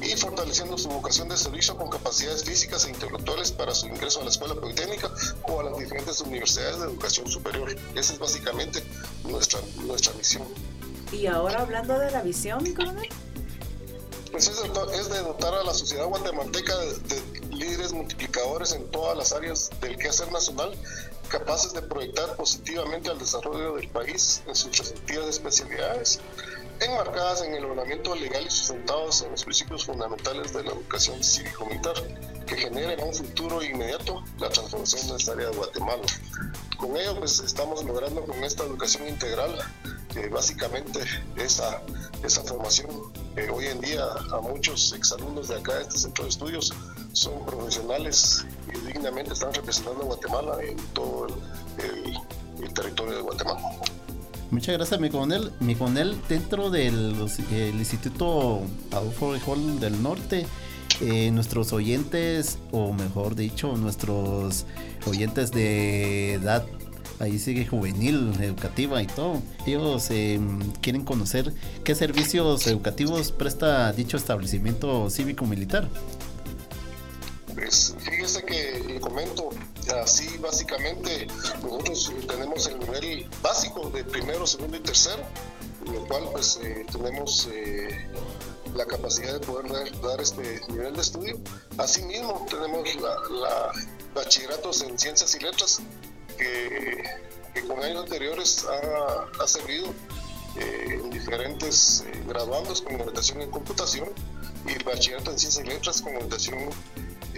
y 0.01 0.15
fortaleciendo 0.15 0.77
su 0.77 0.89
vocación 0.89 1.29
de 1.29 1.37
servicio 1.37 1.75
con 1.75 1.89
capacidades 1.89 2.43
físicas 2.43 2.85
e 2.85 2.89
intelectuales 2.89 3.51
para 3.51 3.75
su 3.75 3.87
ingreso 3.87 4.21
a 4.21 4.23
la 4.23 4.29
escuela 4.29 4.55
politécnica 4.55 5.11
o 5.47 5.59
a 5.59 5.63
las 5.63 5.77
diferentes 5.77 6.21
universidades 6.21 6.79
de 6.79 6.85
educación 6.85 7.27
superior. 7.29 7.75
Esa 7.95 8.13
es 8.13 8.19
básicamente 8.19 8.83
nuestra, 9.23 9.59
nuestra 9.83 10.13
misión. 10.13 10.43
Y 11.11 11.27
ahora 11.27 11.61
hablando 11.61 11.99
de 11.99 12.11
la 12.11 12.21
visión, 12.21 12.63
coronel. 12.73 13.09
Pues 14.31 14.47
es 14.47 14.59
es 14.59 15.09
de 15.09 15.19
dotar 15.19 15.53
a 15.53 15.63
la 15.63 15.73
sociedad 15.73 16.05
guatemalteca 16.05 16.77
de, 16.77 16.93
de 16.99 17.55
líderes 17.55 17.91
multiplicadores 17.91 18.73
en 18.73 18.89
todas 18.91 19.17
las 19.17 19.33
áreas 19.33 19.69
del 19.81 19.97
quehacer 19.97 20.31
nacional 20.31 20.71
capaces 21.29 21.73
de 21.73 21.81
proyectar 21.81 22.35
positivamente 22.35 23.09
al 23.09 23.19
desarrollo 23.19 23.75
del 23.75 23.87
país 23.89 24.41
en 24.47 24.55
sus 24.55 24.77
respectivas 24.77 25.27
especialidades, 25.27 26.19
enmarcadas 26.81 27.43
en 27.43 27.53
el 27.53 27.65
ordenamiento 27.65 28.15
legal 28.15 28.43
y 28.45 28.49
sustentados 28.49 29.21
en 29.21 29.31
los 29.31 29.43
principios 29.43 29.85
fundamentales 29.85 30.53
de 30.53 30.63
la 30.63 30.71
educación 30.71 31.23
cívico-militar, 31.23 31.95
que 32.45 32.55
generen 32.55 32.99
a 32.99 33.05
un 33.05 33.13
futuro 33.13 33.61
inmediato 33.63 34.23
la 34.39 34.49
transformación 34.49 35.13
necesaria 35.13 35.49
de 35.49 35.55
Guatemala. 35.55 36.03
Con 36.77 36.97
ello, 36.97 37.19
pues 37.19 37.39
estamos 37.39 37.83
logrando 37.83 38.25
con 38.25 38.43
esta 38.43 38.63
educación 38.63 39.07
integral, 39.07 39.53
que 40.13 40.27
básicamente 40.29 40.99
esa, 41.35 41.81
esa 42.23 42.41
formación, 42.43 42.89
hoy 43.53 43.67
en 43.67 43.79
día 43.81 44.05
a 44.31 44.41
muchos 44.41 44.93
exalumnos 44.93 45.49
de 45.49 45.55
acá 45.55 45.75
de 45.75 45.83
este 45.83 45.97
centro 45.97 46.23
de 46.23 46.29
estudios 46.29 46.73
son 47.13 47.45
profesionales 47.45 48.45
y 48.73 48.93
dignamente 48.93 49.33
están 49.33 49.53
representando 49.53 50.01
a 50.03 50.05
Guatemala 50.05 50.57
en 50.63 50.77
todo 50.93 51.27
el, 51.27 52.73
territorio 52.73 53.15
de 53.15 53.21
Guatemala. 53.21 53.61
Muchas 54.51 54.75
gracias, 54.75 54.99
mi 54.99 55.09
coronel. 55.09 55.51
Mi 55.59 55.75
coronel, 55.75 56.19
dentro 56.27 56.69
del 56.69 57.15
Instituto 57.77 58.61
Adolfo 58.91 59.35
Hall 59.45 59.79
del 59.79 60.01
Norte, 60.01 60.45
eh, 61.01 61.31
nuestros 61.31 61.71
oyentes, 61.71 62.59
o 62.71 62.93
mejor 62.93 63.35
dicho, 63.35 63.75
nuestros 63.75 64.65
oyentes 65.05 65.51
de 65.51 66.33
edad, 66.33 66.65
ahí 67.19 67.39
sigue 67.39 67.65
juvenil, 67.65 68.33
educativa 68.41 69.01
y 69.01 69.07
todo, 69.07 69.41
ellos 69.65 70.09
em, 70.11 70.59
quieren 70.81 71.05
conocer 71.05 71.53
qué 71.83 71.95
servicios 71.95 72.65
educativos 72.67 73.31
presta 73.31 73.91
dicho 73.93 74.17
establecimiento 74.17 75.09
cívico-militar. 75.09 75.87
Pues 77.53 77.95
fíjese 78.29 78.45
que 78.45 78.79
le 78.87 78.99
comento, 78.99 79.49
así 80.03 80.37
básicamente 80.37 81.27
nosotros 81.63 82.11
tenemos 82.27 82.67
el 82.67 82.79
nivel 82.79 83.27
básico 83.41 83.89
de 83.89 84.03
primero, 84.03 84.45
segundo 84.45 84.77
y 84.77 84.81
tercero, 84.81 85.23
el 85.87 86.07
cual 86.07 86.29
pues 86.31 86.59
eh, 86.61 86.85
tenemos 86.91 87.49
eh, 87.51 88.07
la 88.75 88.85
capacidad 88.85 89.33
de 89.33 89.39
poder 89.39 89.71
dar, 90.01 90.21
este 90.21 90.61
nivel 90.69 90.93
de 90.93 91.01
estudio. 91.01 91.39
Asimismo 91.79 92.45
tenemos 92.49 92.95
la, 92.95 93.71
bachilleratos 94.13 94.83
en 94.83 94.99
ciencias 94.99 95.33
y 95.33 95.39
letras 95.39 95.81
que, 96.37 97.03
con 97.67 97.83
años 97.83 98.03
anteriores 98.03 98.65
ha, 99.41 99.47
servido 99.47 99.87
eh, 100.55 100.99
en 101.03 101.09
diferentes 101.09 102.03
graduandos 102.27 102.81
con 102.81 102.95
orientación 102.95 103.41
en 103.41 103.49
computación 103.49 104.09
y 104.67 104.73
el 104.73 104.83
bachillerato 104.83 105.31
en 105.31 105.39
ciencias 105.39 105.65
y 105.65 105.69
letras 105.69 106.01
con 106.01 106.15
orientación 106.15 106.69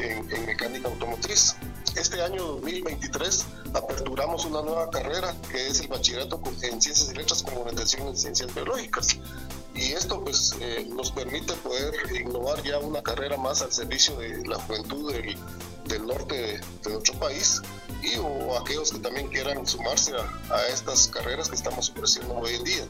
en, 0.01 0.45
mecánica 0.45 0.87
automotriz. 0.87 1.55
Este 1.95 2.21
año 2.21 2.43
2023 2.43 3.45
aperturamos 3.73 4.45
una 4.45 4.61
nueva 4.61 4.89
carrera 4.89 5.35
que 5.51 5.67
es 5.67 5.81
el 5.81 5.87
bachillerato 5.87 6.41
en 6.45 6.81
ciencias 6.81 7.09
y 7.11 7.15
letras 7.15 7.43
con 7.43 7.57
orientación 7.57 8.07
en 8.07 8.17
ciencias 8.17 8.53
biológicas. 8.53 9.17
Y 9.75 9.93
esto 9.93 10.23
pues 10.23 10.55
eh, 10.59 10.87
nos 10.89 11.11
permite 11.11 11.53
poder 11.55 11.93
innovar 12.19 12.61
ya 12.63 12.79
una 12.79 13.01
carrera 13.01 13.37
más 13.37 13.61
al 13.61 13.71
servicio 13.71 14.17
de 14.17 14.45
la 14.45 14.57
juventud 14.59 15.13
del, 15.13 15.37
del 15.85 16.05
norte 16.05 16.61
de, 16.83 16.91
nuestro 16.91 17.13
país 17.19 17.61
y 18.01 18.17
o 18.17 18.57
aquellos 18.57 18.91
que 18.91 18.99
también 18.99 19.27
quieran 19.27 19.65
sumarse 19.65 20.13
a, 20.15 20.55
a 20.55 20.67
estas 20.67 21.07
carreras 21.07 21.49
que 21.49 21.55
estamos 21.55 21.89
ofreciendo 21.89 22.35
hoy 22.35 22.55
en 22.55 22.63
día. 22.63 22.87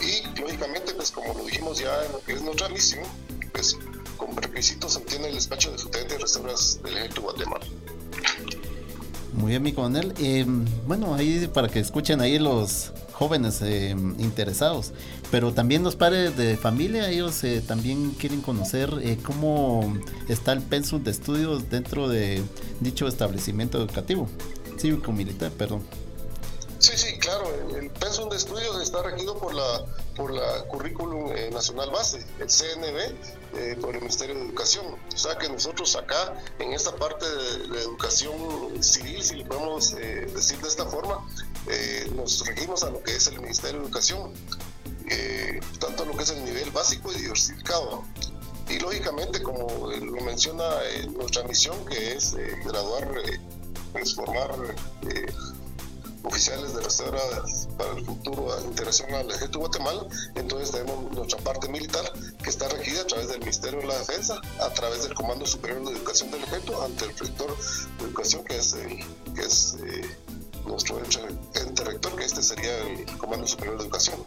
y 0.00 0.40
lógicamente 0.40 0.92
pues 0.94 1.10
como 1.10 1.32
lo 1.34 1.44
dijimos 1.44 1.78
ya 1.78 2.04
en 2.04 2.12
lo 2.12 2.20
que 2.20 2.32
es 2.34 2.42
nuestra 2.42 2.68
misión, 2.68 3.04
pues 3.52 3.76
requisitos 4.36 4.92
se 4.92 4.98
obtiene 4.98 5.28
el 5.28 5.34
despacho 5.34 5.72
de 5.72 5.78
subteniente 5.78 6.14
de 6.14 6.20
reservas 6.20 6.80
del 6.82 6.96
ejército 6.96 7.22
Guatemala. 7.22 7.66
Muy 9.32 9.50
bien, 9.50 9.62
mi 9.62 9.72
coronel. 9.72 10.14
Eh, 10.18 10.46
bueno, 10.86 11.14
ahí 11.14 11.48
para 11.52 11.68
que 11.68 11.78
escuchen 11.80 12.20
ahí 12.20 12.38
los 12.38 12.92
jóvenes 13.12 13.62
eh, 13.62 13.90
interesados, 14.18 14.92
pero 15.30 15.52
también 15.52 15.82
los 15.82 15.96
padres 15.96 16.36
de 16.36 16.56
familia, 16.56 17.08
ellos 17.10 17.42
eh, 17.44 17.62
también 17.66 18.10
quieren 18.10 18.42
conocer 18.42 18.92
eh, 19.02 19.18
cómo 19.22 19.96
está 20.28 20.52
el 20.52 20.60
pensum 20.62 21.02
de 21.02 21.12
estudios 21.12 21.70
dentro 21.70 22.08
de 22.08 22.42
dicho 22.80 23.08
establecimiento 23.08 23.78
educativo, 23.78 24.28
cívico-militar, 24.78 25.50
perdón. 25.52 25.82
Pensum 28.16 28.30
de 28.30 28.36
estudios 28.38 28.80
está 28.80 29.02
regido 29.02 29.36
por 29.36 29.52
la 29.52 29.84
por 30.16 30.32
la 30.32 30.64
currículum 30.68 31.30
eh, 31.36 31.50
nacional 31.52 31.90
base, 31.90 32.24
el 32.40 32.48
CNB, 32.48 33.14
eh, 33.58 33.76
por 33.78 33.94
el 33.94 34.00
Ministerio 34.00 34.34
de 34.34 34.40
Educación. 34.40 34.86
O 35.14 35.18
sea 35.18 35.36
que 35.36 35.50
nosotros 35.50 35.94
acá, 35.96 36.32
en 36.58 36.72
esta 36.72 36.96
parte 36.96 37.26
de, 37.26 37.78
educación 37.78 38.32
civil, 38.82 39.22
si 39.22 39.34
le 39.34 39.44
podemos 39.44 39.92
eh, 39.92 40.30
decir 40.34 40.58
de 40.62 40.68
esta 40.68 40.86
forma, 40.86 41.28
nos 42.14 42.46
regimos 42.46 42.84
a 42.84 42.90
lo 42.90 43.02
que 43.02 43.16
es 43.16 43.26
el 43.26 43.38
Ministerio 43.38 43.80
de 43.80 43.84
Educación, 43.84 44.32
tanto 45.78 46.06
lo 46.06 46.16
que 46.16 46.22
es 46.22 46.30
el 46.30 46.42
nivel 46.42 46.70
básico 46.70 47.12
y 47.12 47.16
diversificado. 47.16 48.02
Y 48.70 48.78
lógicamente, 48.78 49.42
como 49.42 49.90
lo 49.90 50.22
menciona 50.22 50.64
nuestra 51.10 51.42
misión, 51.42 51.84
que 51.84 52.14
es 52.14 52.34
graduar, 52.64 53.06
pues 53.92 54.14
formar 54.14 54.74
oficiales 56.26 56.74
de 56.74 56.82
reserva 56.82 57.20
para 57.78 57.92
el 57.92 58.04
futuro 58.04 58.56
de 58.56 58.66
integración 58.66 59.14
al 59.14 59.30
ejército 59.30 59.52
de 59.52 59.58
Guatemala. 59.58 60.06
Entonces 60.34 60.70
tenemos 60.72 61.12
nuestra 61.12 61.38
parte 61.38 61.68
militar 61.68 62.04
que 62.42 62.50
está 62.50 62.68
regida 62.68 63.02
a 63.02 63.06
través 63.06 63.28
del 63.28 63.40
Ministerio 63.40 63.80
de 63.80 63.86
la 63.86 63.98
Defensa, 63.98 64.40
a 64.60 64.70
través 64.70 65.04
del 65.04 65.14
Comando 65.14 65.46
Superior 65.46 65.84
de 65.84 65.92
Educación 65.92 66.30
del 66.30 66.42
Ejército, 66.42 66.82
ante 66.82 67.04
el 67.04 67.16
rector 67.16 67.56
de 67.98 68.04
Educación, 68.04 68.44
que 68.44 68.56
es, 68.56 68.74
que 69.34 69.42
es 69.42 69.76
eh, 69.84 70.16
nuestro 70.66 70.98
ente 70.98 71.84
rector, 71.84 72.16
que 72.16 72.24
este 72.24 72.42
sería 72.42 72.76
el 72.78 73.18
Comando 73.18 73.46
Superior 73.46 73.78
de 73.78 73.84
Educación. 73.84 74.24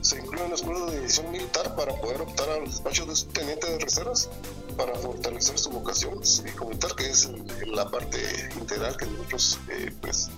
Se 0.00 0.18
incluye 0.18 0.44
una 0.44 0.54
escuela 0.54 0.86
de 0.86 0.96
división 0.96 1.30
militar 1.30 1.76
para 1.76 1.94
poder 2.00 2.22
optar 2.22 2.48
a 2.48 2.58
los 2.58 2.70
despachos 2.70 3.24
de 3.24 3.32
teniente 3.32 3.70
de 3.70 3.78
reservas 3.78 4.28
para 4.76 4.94
fortalecer 4.96 5.58
su 5.58 5.70
vocación 5.70 6.24
cívico-militar, 6.24 6.94
que 6.96 7.08
es 7.08 7.28
la 7.66 7.88
parte 7.88 8.18
integral 8.58 8.96
que 8.96 9.06
nosotros 9.06 9.58
eh, 9.68 9.92
pues, 10.00 10.28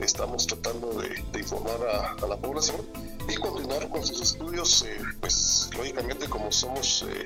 estamos 0.00 0.46
tratando 0.46 0.92
de, 1.00 1.22
informar 1.38 1.78
a, 2.20 2.26
la 2.26 2.36
población 2.36 2.86
y 3.28 3.34
continuar 3.36 3.88
con 3.88 4.04
sus 4.04 4.20
estudios, 4.20 4.82
eh, 4.82 4.98
pues 5.20 5.70
lógicamente 5.76 6.28
como 6.28 6.50
somos, 6.50 7.04
eh, 7.08 7.24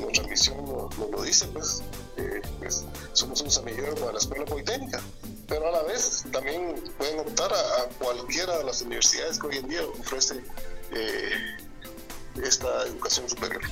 nuestra 0.00 0.26
misión 0.26 0.64
nos, 0.64 0.96
lo 0.96 1.22
dice, 1.22 1.46
pues, 1.48 1.82
eh, 2.16 2.40
pues, 2.58 2.84
somos 3.12 3.40
un 3.42 3.50
semillero 3.50 3.94
para 3.96 4.12
la 4.12 4.18
escuela 4.18 4.44
politécnica, 4.44 5.00
pero 5.48 5.68
a 5.68 5.72
la 5.72 5.82
vez 5.82 6.24
también 6.32 6.74
pueden 6.98 7.20
optar 7.20 7.52
a, 7.52 7.88
cualquiera 7.98 8.58
de 8.58 8.64
las 8.64 8.82
universidades 8.82 9.38
que 9.38 9.46
hoy 9.46 9.56
en 9.58 9.68
día 9.68 9.80
ofrece 10.00 10.42
esta 12.42 12.82
educación 12.86 13.28
superior. 13.28 13.62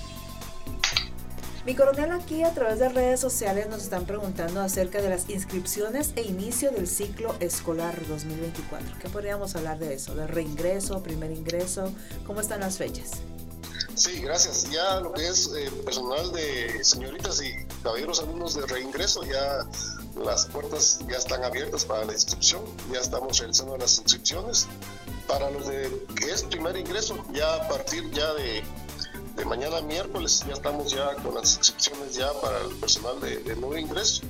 Mi 1.64 1.76
coronel, 1.76 2.10
aquí 2.10 2.42
a 2.42 2.52
través 2.52 2.80
de 2.80 2.88
redes 2.88 3.20
sociales 3.20 3.68
nos 3.68 3.84
están 3.84 4.04
preguntando 4.04 4.60
acerca 4.60 5.00
de 5.00 5.08
las 5.08 5.30
inscripciones 5.30 6.12
e 6.16 6.22
inicio 6.22 6.72
del 6.72 6.88
ciclo 6.88 7.36
escolar 7.38 7.96
2024. 8.08 8.98
¿Qué 8.98 9.08
podríamos 9.08 9.54
hablar 9.54 9.78
de 9.78 9.94
eso? 9.94 10.12
¿De 10.16 10.26
reingreso, 10.26 11.04
primer 11.04 11.30
ingreso? 11.30 11.92
¿Cómo 12.26 12.40
están 12.40 12.60
las 12.60 12.78
fechas? 12.78 13.12
Sí, 13.94 14.20
gracias. 14.22 14.68
Ya 14.72 14.98
lo 14.98 15.12
que 15.12 15.28
es 15.28 15.52
eh, 15.56 15.70
personal 15.84 16.32
de 16.32 16.82
señoritas 16.82 17.40
y 17.40 17.52
caballeros 17.84 18.18
alumnos 18.18 18.56
de 18.56 18.66
reingreso, 18.66 19.22
ya 19.22 19.64
las 20.20 20.46
puertas 20.46 20.98
ya 21.08 21.16
están 21.16 21.44
abiertas 21.44 21.84
para 21.84 22.04
la 22.04 22.12
inscripción, 22.12 22.62
ya 22.92 22.98
estamos 22.98 23.38
realizando 23.38 23.76
las 23.76 24.00
inscripciones. 24.00 24.66
Para 25.28 25.48
los 25.52 25.68
de 25.68 26.06
que 26.16 26.32
es 26.32 26.42
primer 26.42 26.76
ingreso, 26.76 27.24
ya 27.32 27.54
a 27.54 27.68
partir 27.68 28.10
ya 28.10 28.34
de 28.34 28.64
de 29.36 29.44
mañana 29.44 29.80
miércoles 29.82 30.44
ya 30.46 30.54
estamos 30.54 30.92
ya 30.92 31.14
con 31.16 31.34
las 31.34 31.56
inscripciones 31.56 32.14
ya 32.14 32.32
para 32.40 32.58
el 32.60 32.74
personal 32.76 33.20
de, 33.20 33.56
nuevo 33.56 33.76
ingreso 33.76 34.22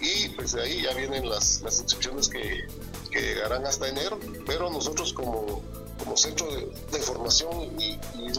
y 0.00 0.28
pues 0.30 0.52
de 0.52 0.62
ahí 0.62 0.82
ya 0.82 0.94
vienen 0.94 1.28
las, 1.28 1.60
las 1.62 1.80
inscripciones 1.80 2.28
que, 2.28 2.66
que, 3.10 3.20
llegarán 3.20 3.64
hasta 3.66 3.88
enero, 3.88 4.18
pero 4.46 4.68
nosotros 4.68 5.12
como, 5.12 5.62
como 5.98 6.16
centro 6.16 6.46
de, 6.50 6.98
formación 6.98 7.80
y, 7.80 7.98
y 8.18 8.32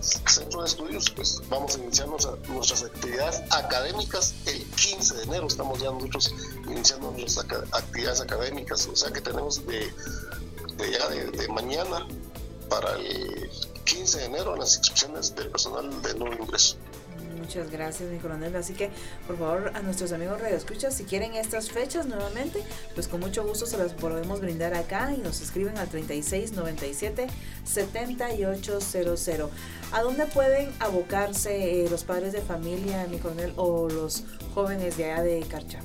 centro 0.00 0.62
de 0.62 0.68
estudios, 0.68 1.10
pues 1.10 1.42
vamos 1.48 1.76
a 1.76 1.78
iniciar 1.78 2.08
nuestras 2.08 2.82
actividades 2.82 3.42
académicas 3.50 4.34
el 4.46 4.64
15 4.64 5.14
de 5.16 5.22
enero. 5.24 5.46
Estamos 5.46 5.80
ya 5.80 5.90
nosotros 5.90 6.34
iniciando 6.66 7.10
nuestras 7.10 7.46
actividades 7.72 8.20
académicas, 8.20 8.86
o 8.86 8.96
sea 8.96 9.12
que 9.12 9.20
tenemos 9.20 9.66
de, 9.66 9.92
de 10.76 10.92
ya 10.92 11.08
de, 11.08 11.48
mañana 11.48 12.06
para 12.68 12.92
el 12.98 13.50
15 13.92 14.18
de 14.18 14.24
enero 14.24 14.56
las 14.56 14.76
inscripciones 14.76 15.34
del 15.34 15.48
personal 15.48 16.02
de 16.02 16.14
nuevo 16.14 16.42
ingreso. 16.42 16.76
Muchas 17.38 17.70
gracias, 17.70 18.08
mi 18.08 18.18
coronel. 18.18 18.56
Así 18.56 18.72
que, 18.72 18.90
por 19.26 19.36
favor, 19.36 19.72
a 19.74 19.82
nuestros 19.82 20.12
amigos 20.12 20.40
radioescuchas, 20.40 20.94
si 20.94 21.04
quieren 21.04 21.34
estas 21.34 21.70
fechas 21.70 22.06
nuevamente, 22.06 22.62
pues 22.94 23.08
con 23.08 23.20
mucho 23.20 23.44
gusto 23.44 23.66
se 23.66 23.76
las 23.76 23.92
podemos 23.92 24.40
brindar 24.40 24.72
acá 24.74 25.12
y 25.14 25.18
nos 25.18 25.40
escriben 25.42 25.76
al 25.76 25.88
3697 25.88 27.26
7800. 27.64 29.50
¿A 29.92 30.02
dónde 30.02 30.24
pueden 30.26 30.72
abocarse 30.78 31.84
eh, 31.84 31.90
los 31.90 32.04
padres 32.04 32.32
de 32.32 32.40
familia, 32.40 33.06
mi 33.10 33.18
coronel, 33.18 33.52
o 33.56 33.88
los 33.88 34.22
jóvenes 34.54 34.96
de 34.96 35.12
allá 35.12 35.22
de 35.22 35.40
Carcha? 35.40 35.80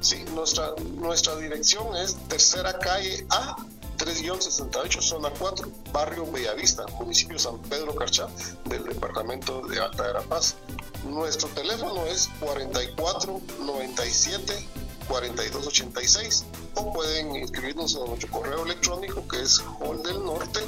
Sí, 0.00 0.24
nuestra, 0.34 0.74
nuestra 0.96 1.36
dirección 1.36 1.96
es 1.96 2.16
Tercera 2.28 2.78
Calle 2.78 3.24
A 3.30 3.56
3-68, 3.96 5.00
zona 5.00 5.30
4, 5.30 5.70
barrio 5.92 6.30
Bellavista, 6.30 6.86
municipio 6.98 7.38
San 7.38 7.58
Pedro 7.62 7.94
Carchá, 7.94 8.28
del 8.66 8.84
departamento 8.84 9.66
de 9.66 9.80
Alta 9.80 10.02
Verapaz. 10.02 10.56
Nuestro 11.04 11.48
teléfono 11.50 12.06
es 12.06 12.28
44 12.40 13.40
97 13.60 14.68
42 15.08 15.66
86 15.66 16.44
o 16.76 16.92
pueden 16.92 17.36
inscribirnos 17.36 17.94
en 17.94 18.06
nuestro 18.06 18.30
correo 18.30 18.64
electrónico 18.64 19.26
que 19.28 19.42
es 19.42 19.62
holdelnorte 19.80 20.60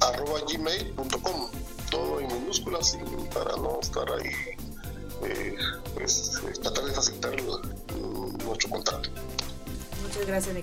arroba 0.00 0.40
gmail.com 0.50 1.50
todo 1.90 2.20
en 2.20 2.26
minúsculas 2.28 2.94
y 2.94 3.34
para 3.34 3.56
no 3.56 3.78
estar 3.80 4.10
ahí 4.12 4.30
eh, 5.24 5.56
pues 5.94 6.40
tratar 6.62 6.84
de 6.84 6.92
facilitar 6.92 7.42
nuestro 7.42 8.70
contacto. 8.70 9.10
Muchas 10.02 10.26
gracias 10.26 10.54
mi 10.54 10.62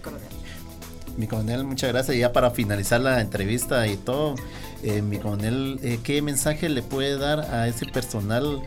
mi 1.17 1.28
coronel, 1.28 1.63
muchas 1.63 1.91
gracias. 1.91 2.17
Ya 2.17 2.34
para 2.34 2.51
finalizar 2.51 3.01
la 3.01 3.21
entrevista 3.21 3.88
y 3.88 3.97
todo, 3.97 4.36
eh, 4.84 5.01
mi 5.01 5.17
coronel, 5.17 5.80
eh, 5.84 5.99
¿qué 6.04 6.21
mensaje 6.21 6.69
le 6.69 6.82
puede 6.82 7.17
dar 7.17 7.39
a 7.54 7.67
ese 7.67 7.86
personal 7.86 8.62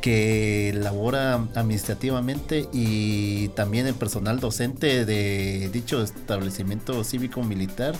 que 0.00 0.72
labora 0.76 1.34
administrativamente 1.54 2.68
y 2.72 3.48
también 3.48 3.86
el 3.86 3.94
personal 3.94 4.40
docente 4.40 5.04
de 5.04 5.68
dicho 5.72 6.02
establecimiento 6.02 7.04
cívico-militar 7.04 7.94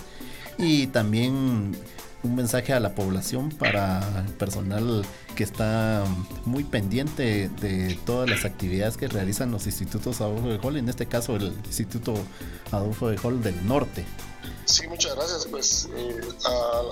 y 0.57 0.87
también 0.87 1.75
un 2.23 2.35
mensaje 2.35 2.73
a 2.73 2.79
la 2.79 2.93
población 2.93 3.49
para 3.49 4.23
el 4.25 4.33
personal 4.33 5.05
que 5.35 5.43
está 5.43 6.03
muy 6.45 6.63
pendiente 6.63 7.49
de 7.49 7.97
todas 8.05 8.29
las 8.29 8.45
actividades 8.45 8.97
que 8.97 9.07
realizan 9.07 9.51
los 9.51 9.65
institutos 9.65 10.21
Adolfo 10.21 10.49
de 10.49 10.59
Hall, 10.61 10.77
en 10.77 10.89
este 10.89 11.05
caso 11.05 11.35
el 11.35 11.53
Instituto 11.65 12.13
Adolfo 12.71 13.09
de 13.09 13.17
Hall 13.17 13.41
del 13.41 13.65
Norte. 13.65 14.05
Sí, 14.65 14.87
muchas 14.87 15.15
gracias. 15.15 15.47
Pues 15.47 15.89
eh, 15.95 16.21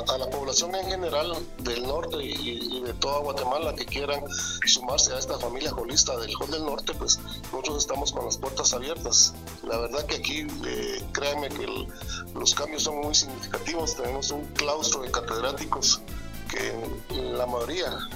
a, 0.07 0.17
la 0.17 0.29
población 0.29 0.75
en 0.75 0.85
general 0.85 1.33
del 1.59 1.83
norte 1.83 2.17
y, 2.21 2.81
de 2.81 2.93
toda 2.95 3.19
Guatemala 3.19 3.73
que 3.75 3.85
quieran 3.85 4.21
sumarse 4.65 5.13
a 5.13 5.19
esta 5.19 5.37
familia 5.39 5.73
holista 5.73 6.17
del 6.17 6.31
Hall 6.35 6.51
del 6.51 6.65
Norte, 6.65 6.93
pues 6.97 7.19
nosotros 7.51 7.77
estamos 7.77 8.11
con 8.11 8.25
las 8.25 8.37
puertas 8.37 8.73
abiertas. 8.73 9.33
La 9.63 9.77
verdad 9.77 10.05
que 10.05 10.15
aquí, 10.15 10.47
eh, 10.65 10.98
créanme 11.11 11.49
que 11.49 11.67
los 12.33 12.55
cambios 12.55 12.83
son 12.83 12.97
muy 12.97 13.15
significativos. 13.15 13.95
Tenemos 13.95 14.31
un 14.31 14.45
claustro 14.53 15.01
de 15.01 15.11
catedráticos 15.11 16.01
que 16.49 16.73
la 17.15 17.45
mayoría, 17.45 18.09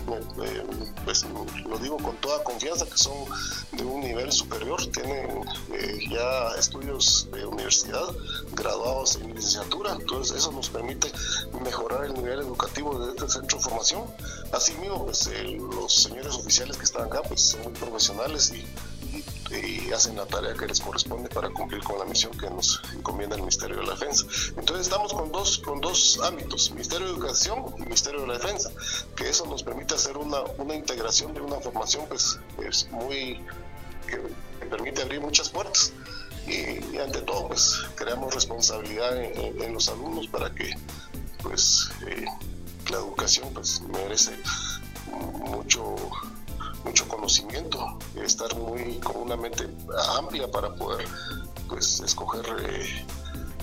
eh, 0.43 0.63
pues 1.05 1.25
lo 1.65 1.77
digo 1.77 1.97
con 1.97 2.15
toda 2.17 2.43
confianza, 2.43 2.85
que 2.85 2.97
son 2.97 3.13
de 3.73 3.85
un 3.85 4.01
nivel 4.01 4.31
superior, 4.31 4.83
tienen 4.87 5.43
eh, 5.71 5.99
ya 6.09 6.49
estudios 6.57 7.27
de 7.31 7.45
universidad, 7.45 8.03
graduados 8.53 9.17
en 9.17 9.35
licenciatura, 9.35 9.93
entonces 9.93 10.37
eso 10.37 10.51
nos 10.51 10.69
permite 10.69 11.11
mejorar 11.63 12.05
el 12.05 12.13
nivel 12.15 12.39
educativo 12.39 12.97
de 13.05 13.11
este 13.11 13.29
centro 13.29 13.59
de 13.59 13.63
formación. 13.63 14.03
Asimismo, 14.51 15.05
pues 15.05 15.27
eh, 15.27 15.57
los 15.75 15.93
señores 15.93 16.33
oficiales 16.33 16.77
que 16.77 16.85
están 16.85 17.03
acá, 17.03 17.21
pues 17.21 17.41
son 17.41 17.61
muy 17.61 17.73
profesionales 17.73 18.51
y 18.51 18.65
y 19.59 19.91
hacen 19.91 20.15
la 20.15 20.25
tarea 20.25 20.53
que 20.53 20.65
les 20.65 20.79
corresponde 20.79 21.29
para 21.29 21.49
cumplir 21.49 21.83
con 21.83 21.99
la 21.99 22.05
misión 22.05 22.35
que 22.37 22.49
nos 22.49 22.81
encomienda 22.95 23.35
el 23.35 23.41
Ministerio 23.41 23.77
de 23.77 23.83
la 23.83 23.91
Defensa. 23.91 24.25
Entonces 24.57 24.87
estamos 24.87 25.13
con 25.13 25.31
dos, 25.31 25.59
con 25.59 25.81
dos 25.81 26.19
ámbitos, 26.23 26.71
Ministerio 26.71 27.07
de 27.07 27.13
Educación 27.13 27.65
y 27.77 27.81
Ministerio 27.81 28.21
de 28.21 28.27
la 28.27 28.33
Defensa, 28.33 28.71
que 29.15 29.29
eso 29.29 29.45
nos 29.45 29.63
permite 29.63 29.95
hacer 29.95 30.17
una, 30.17 30.41
una 30.57 30.75
integración 30.75 31.33
de 31.33 31.41
una 31.41 31.57
formación 31.57 32.05
pues, 32.07 32.39
es 32.65 32.89
muy 32.91 33.39
que 34.07 34.19
permite 34.65 35.01
abrir 35.01 35.21
muchas 35.21 35.49
puertas. 35.49 35.93
Y, 36.45 36.97
ante 36.97 37.21
todo 37.21 37.47
pues 37.47 37.79
creamos 37.95 38.33
responsabilidad 38.35 39.17
en, 39.17 39.73
los 39.73 39.87
alumnos 39.87 40.27
para 40.27 40.53
que 40.53 40.75
pues 41.41 41.89
eh, 42.05 42.25
la 42.91 42.97
educación 42.97 43.49
pues 43.53 43.81
merece 43.81 44.37
mucho 45.45 45.95
mucho 46.83 47.07
conocimiento, 47.07 47.97
estar 48.15 48.55
muy 48.55 48.99
con 48.99 49.21
una 49.21 49.37
mente 49.37 49.67
amplia 50.17 50.49
para 50.49 50.73
poder 50.73 51.05
pues 51.67 52.01
escoger 52.01 52.45
eh, 52.59 53.05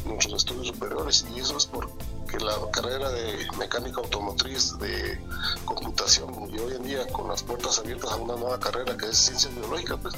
nuestros 0.05 0.45
estudios 0.45 0.69
superiores. 0.69 1.25
Y 1.35 1.41
eso 1.41 1.57
es 1.57 1.67
porque 1.67 2.39
la 2.39 2.55
carrera 2.73 3.11
de 3.11 3.47
mecánica 3.59 4.01
automotriz 4.01 4.79
de 4.79 5.21
computación 5.65 6.33
y 6.51 6.59
hoy 6.59 6.75
en 6.75 6.83
día 6.85 7.07
con 7.09 7.29
las 7.29 7.43
puertas 7.43 7.79
abiertas 7.79 8.13
a 8.13 8.17
una 8.17 8.37
nueva 8.37 8.59
carrera 8.59 8.97
que 8.97 9.07
es 9.07 9.19
ciencia 9.19 9.51
biológica 9.51 9.97
pues 9.97 10.15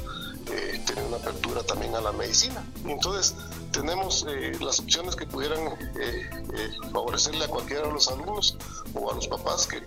una 1.13 1.21
apertura 1.21 1.63
también 1.63 1.95
a 1.95 2.01
la 2.01 2.13
medicina. 2.13 2.65
Entonces 2.87 3.35
tenemos 3.71 4.25
eh, 4.29 4.53
las 4.61 4.81
opciones 4.81 5.15
que 5.15 5.27
pudieran 5.27 5.61
eh, 5.61 6.31
eh, 6.55 6.71
favorecerle 6.91 7.45
a 7.45 7.49
cualquiera 7.49 7.87
de 7.87 7.93
los 7.93 8.09
alumnos 8.09 8.57
o 8.95 9.11
a 9.11 9.15
los 9.15 9.29
papás 9.29 9.67
que 9.67 9.83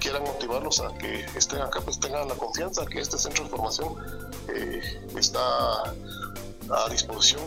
quieran 0.00 0.22
motivarlos 0.24 0.80
a 0.80 0.92
que 0.98 1.24
estén 1.36 1.60
acá, 1.60 1.80
pues 1.80 2.00
tengan 2.00 2.26
la 2.28 2.34
confianza 2.34 2.84
que 2.86 3.00
este 3.00 3.18
centro 3.18 3.44
de 3.44 3.50
formación 3.50 3.94
está 5.16 5.94
a 6.70 6.88
disposición 6.90 7.42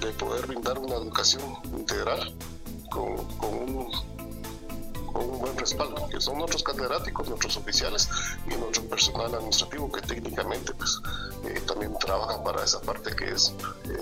de 0.00 0.10
poder 0.12 0.46
brindar 0.46 0.78
una 0.78 0.94
educación 0.94 1.42
integral 1.76 2.34
con, 2.90 3.16
con 3.38 3.54
un 3.54 3.92
con 5.12 5.28
un 5.28 5.38
buen 5.38 5.56
respaldo, 5.56 6.08
que 6.08 6.20
son 6.20 6.38
nuestros 6.38 6.62
catedráticos, 6.62 7.28
nuestros 7.28 7.56
oficiales 7.56 8.08
y 8.46 8.54
nuestro 8.54 8.84
personal 8.84 9.34
administrativo 9.34 9.90
que 9.90 10.00
técnicamente 10.02 10.72
pues 10.74 11.00
eh, 11.44 11.60
también 11.66 11.96
trabajan 11.98 12.42
para 12.42 12.64
esa 12.64 12.80
parte 12.80 13.14
que 13.14 13.30
es, 13.30 13.52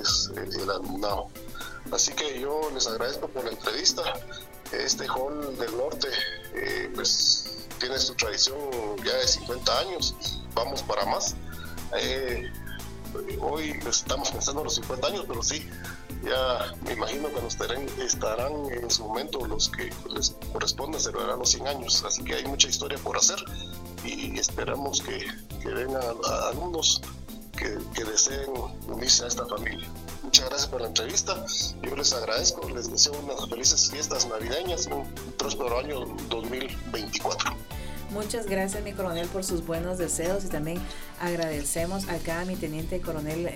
es 0.01 0.31
el 0.37 0.71
alumnado. 0.71 1.29
Así 1.93 2.13
que 2.13 2.41
yo 2.41 2.71
les 2.73 2.87
agradezco 2.87 3.29
por 3.29 3.45
la 3.45 3.51
entrevista. 3.51 4.03
Este 4.73 5.09
hall 5.09 5.59
del 5.59 5.77
norte 5.77 6.09
eh, 6.55 6.91
pues 6.95 7.67
tiene 7.81 7.99
su 7.99 8.15
tradición 8.15 8.57
ya 9.05 9.15
de 9.17 9.27
50 9.27 9.79
años, 9.81 10.15
vamos 10.55 10.83
para 10.83 11.05
más. 11.07 11.35
Eh, 11.97 12.49
hoy 13.41 13.81
estamos 13.89 14.31
pensando 14.31 14.61
en 14.61 14.65
los 14.67 14.75
50 14.77 15.07
años, 15.09 15.25
pero 15.27 15.43
sí, 15.43 15.69
ya 16.23 16.73
me 16.85 16.93
imagino 16.93 17.29
que 17.29 17.41
nos 17.43 17.57
estarán, 17.99 18.71
en 18.71 18.91
su 18.91 19.05
momento 19.05 19.45
los 19.47 19.69
que 19.71 19.91
les 20.15 20.37
corresponde 20.53 20.99
celebrar 20.99 21.39
los 21.39 21.51
100 21.51 21.67
años, 21.69 22.05
así 22.05 22.23
que 22.25 22.35
hay 22.35 22.45
mucha 22.45 22.69
historia 22.69 22.99
por 22.99 23.17
hacer 23.17 23.39
y 24.05 24.39
esperamos 24.39 25.03
que, 25.03 25.27
vengan 25.69 26.03
alumnos 26.51 27.01
que, 27.57 27.79
que, 27.95 28.05
deseen 28.05 28.51
unirse 28.89 29.25
a 29.25 29.29
esta 29.29 29.47
familia. 29.47 29.89
Muchas 30.23 30.49
gracias 30.49 30.69
por 30.69 30.81
la 30.81 30.89
entrevista, 30.89 31.45
yo 31.83 31.97
les 31.97 32.13
agradezco, 32.13 32.69
les 32.69 32.91
deseo 32.91 33.13
unas 33.25 33.49
felices 33.49 33.91
fiestas 33.91 34.27
navideñas, 34.29 34.87
un 34.87 35.05
próspero 35.37 35.79
año 35.79 36.07
2024. 36.29 37.57
Muchas 38.11 38.47
gracias, 38.47 38.83
mi 38.83 38.93
coronel, 38.93 39.29
por 39.29 39.45
sus 39.45 39.65
buenos 39.65 39.99
deseos 39.99 40.45
y 40.45 40.49
también 40.49 40.81
agradecemos 41.21 42.09
acá 42.09 42.41
a 42.41 42.45
mi 42.45 42.57
teniente 42.57 43.01
coronel 43.01 43.49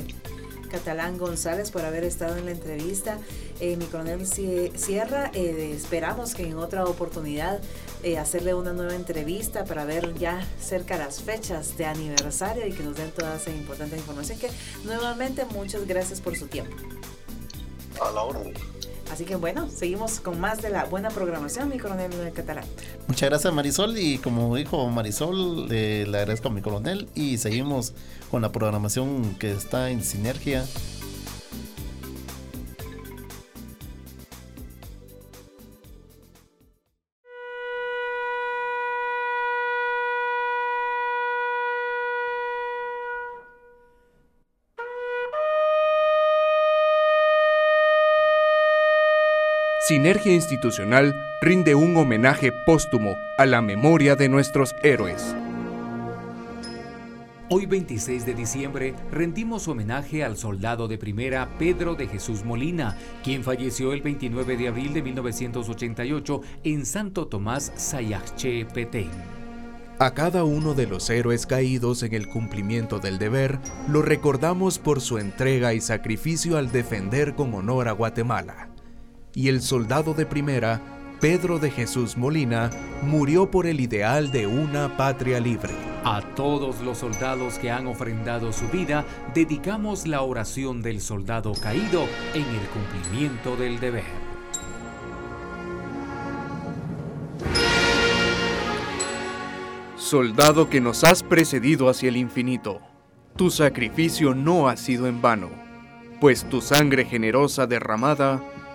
Catalán 0.74 1.18
González 1.18 1.70
por 1.70 1.84
haber 1.84 2.02
estado 2.02 2.36
en 2.36 2.46
la 2.46 2.50
entrevista. 2.50 3.18
Eh, 3.60 3.76
mi 3.76 3.84
coronel 3.84 4.26
Sierra, 4.26 5.30
eh, 5.32 5.72
esperamos 5.72 6.34
que 6.34 6.42
en 6.42 6.56
otra 6.58 6.84
oportunidad 6.84 7.60
eh, 8.02 8.18
hacerle 8.18 8.54
una 8.54 8.72
nueva 8.72 8.96
entrevista 8.96 9.64
para 9.64 9.84
ver 9.84 10.14
ya 10.14 10.44
cerca 10.60 10.98
las 10.98 11.22
fechas 11.22 11.76
de 11.78 11.86
aniversario 11.86 12.66
y 12.66 12.72
que 12.72 12.82
nos 12.82 12.96
den 12.96 13.12
toda 13.12 13.36
esa 13.36 13.50
importante 13.50 13.96
información. 13.96 14.36
Que 14.40 14.50
nuevamente 14.82 15.44
muchas 15.44 15.86
gracias 15.86 16.20
por 16.20 16.36
su 16.36 16.48
tiempo. 16.48 16.76
A 18.00 18.10
la 18.10 18.22
orden. 18.24 18.52
Así 19.12 19.24
que 19.24 19.36
bueno, 19.36 19.68
seguimos 19.68 20.20
con 20.20 20.40
más 20.40 20.62
de 20.62 20.70
la 20.70 20.84
buena 20.84 21.10
programación, 21.10 21.68
mi 21.68 21.78
coronel 21.78 22.32
Catalán. 22.32 22.64
Muchas 23.06 23.30
gracias 23.30 23.52
Marisol 23.52 23.96
y 23.98 24.18
como 24.18 24.54
dijo 24.56 24.88
Marisol, 24.88 25.68
le 25.68 26.02
agradezco 26.02 26.48
a 26.48 26.50
mi 26.50 26.62
coronel 26.62 27.08
y 27.14 27.38
seguimos 27.38 27.92
con 28.30 28.42
la 28.42 28.50
programación 28.50 29.34
que 29.36 29.52
está 29.52 29.90
en 29.90 30.02
sinergia 30.02 30.64
Sinergia 49.94 50.34
Institucional 50.34 51.14
rinde 51.40 51.76
un 51.76 51.96
homenaje 51.96 52.50
póstumo 52.66 53.16
a 53.38 53.46
la 53.46 53.62
memoria 53.62 54.16
de 54.16 54.28
nuestros 54.28 54.74
héroes. 54.82 55.36
Hoy 57.48 57.66
26 57.66 58.26
de 58.26 58.34
diciembre 58.34 58.96
rendimos 59.12 59.68
homenaje 59.68 60.24
al 60.24 60.36
soldado 60.36 60.88
de 60.88 60.98
primera 60.98 61.48
Pedro 61.60 61.94
de 61.94 62.08
Jesús 62.08 62.44
Molina, 62.44 62.98
quien 63.22 63.44
falleció 63.44 63.92
el 63.92 64.02
29 64.02 64.56
de 64.56 64.66
abril 64.66 64.94
de 64.94 65.02
1988 65.02 66.40
en 66.64 66.86
Santo 66.86 67.28
Tomás 67.28 67.70
Sayache, 67.76 68.66
Petén. 68.66 69.10
A 70.00 70.12
cada 70.12 70.42
uno 70.42 70.74
de 70.74 70.88
los 70.88 71.08
héroes 71.08 71.46
caídos 71.46 72.02
en 72.02 72.14
el 72.14 72.26
cumplimiento 72.26 72.98
del 72.98 73.20
deber, 73.20 73.60
lo 73.88 74.02
recordamos 74.02 74.80
por 74.80 75.00
su 75.00 75.18
entrega 75.18 75.72
y 75.72 75.80
sacrificio 75.80 76.58
al 76.58 76.72
defender 76.72 77.36
con 77.36 77.54
honor 77.54 77.86
a 77.86 77.92
Guatemala 77.92 78.73
y 79.34 79.48
el 79.48 79.60
soldado 79.62 80.14
de 80.14 80.26
primera, 80.26 80.80
Pedro 81.20 81.58
de 81.58 81.70
Jesús 81.70 82.16
Molina, 82.16 82.70
murió 83.02 83.50
por 83.50 83.66
el 83.66 83.80
ideal 83.80 84.30
de 84.30 84.46
una 84.46 84.96
patria 84.96 85.40
libre. 85.40 85.74
A 86.04 86.20
todos 86.34 86.80
los 86.80 86.98
soldados 86.98 87.58
que 87.58 87.70
han 87.70 87.86
ofrendado 87.86 88.52
su 88.52 88.68
vida, 88.68 89.04
dedicamos 89.34 90.06
la 90.06 90.22
oración 90.22 90.82
del 90.82 91.00
soldado 91.00 91.52
caído 91.54 92.06
en 92.34 92.44
el 92.44 92.66
cumplimiento 92.68 93.56
del 93.56 93.80
deber. 93.80 94.04
Soldado 99.96 100.68
que 100.68 100.80
nos 100.80 101.02
has 101.02 101.22
precedido 101.22 101.88
hacia 101.88 102.10
el 102.10 102.18
infinito, 102.18 102.80
tu 103.36 103.50
sacrificio 103.50 104.34
no 104.34 104.68
ha 104.68 104.76
sido 104.76 105.06
en 105.08 105.22
vano, 105.22 105.48
pues 106.20 106.44
tu 106.44 106.60
sangre 106.60 107.06
generosa 107.06 107.66
derramada 107.66 108.42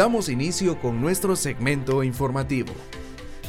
Damos 0.00 0.30
inicio 0.30 0.80
con 0.80 0.98
nuestro 1.02 1.36
segmento 1.36 2.02
informativo. 2.02 2.72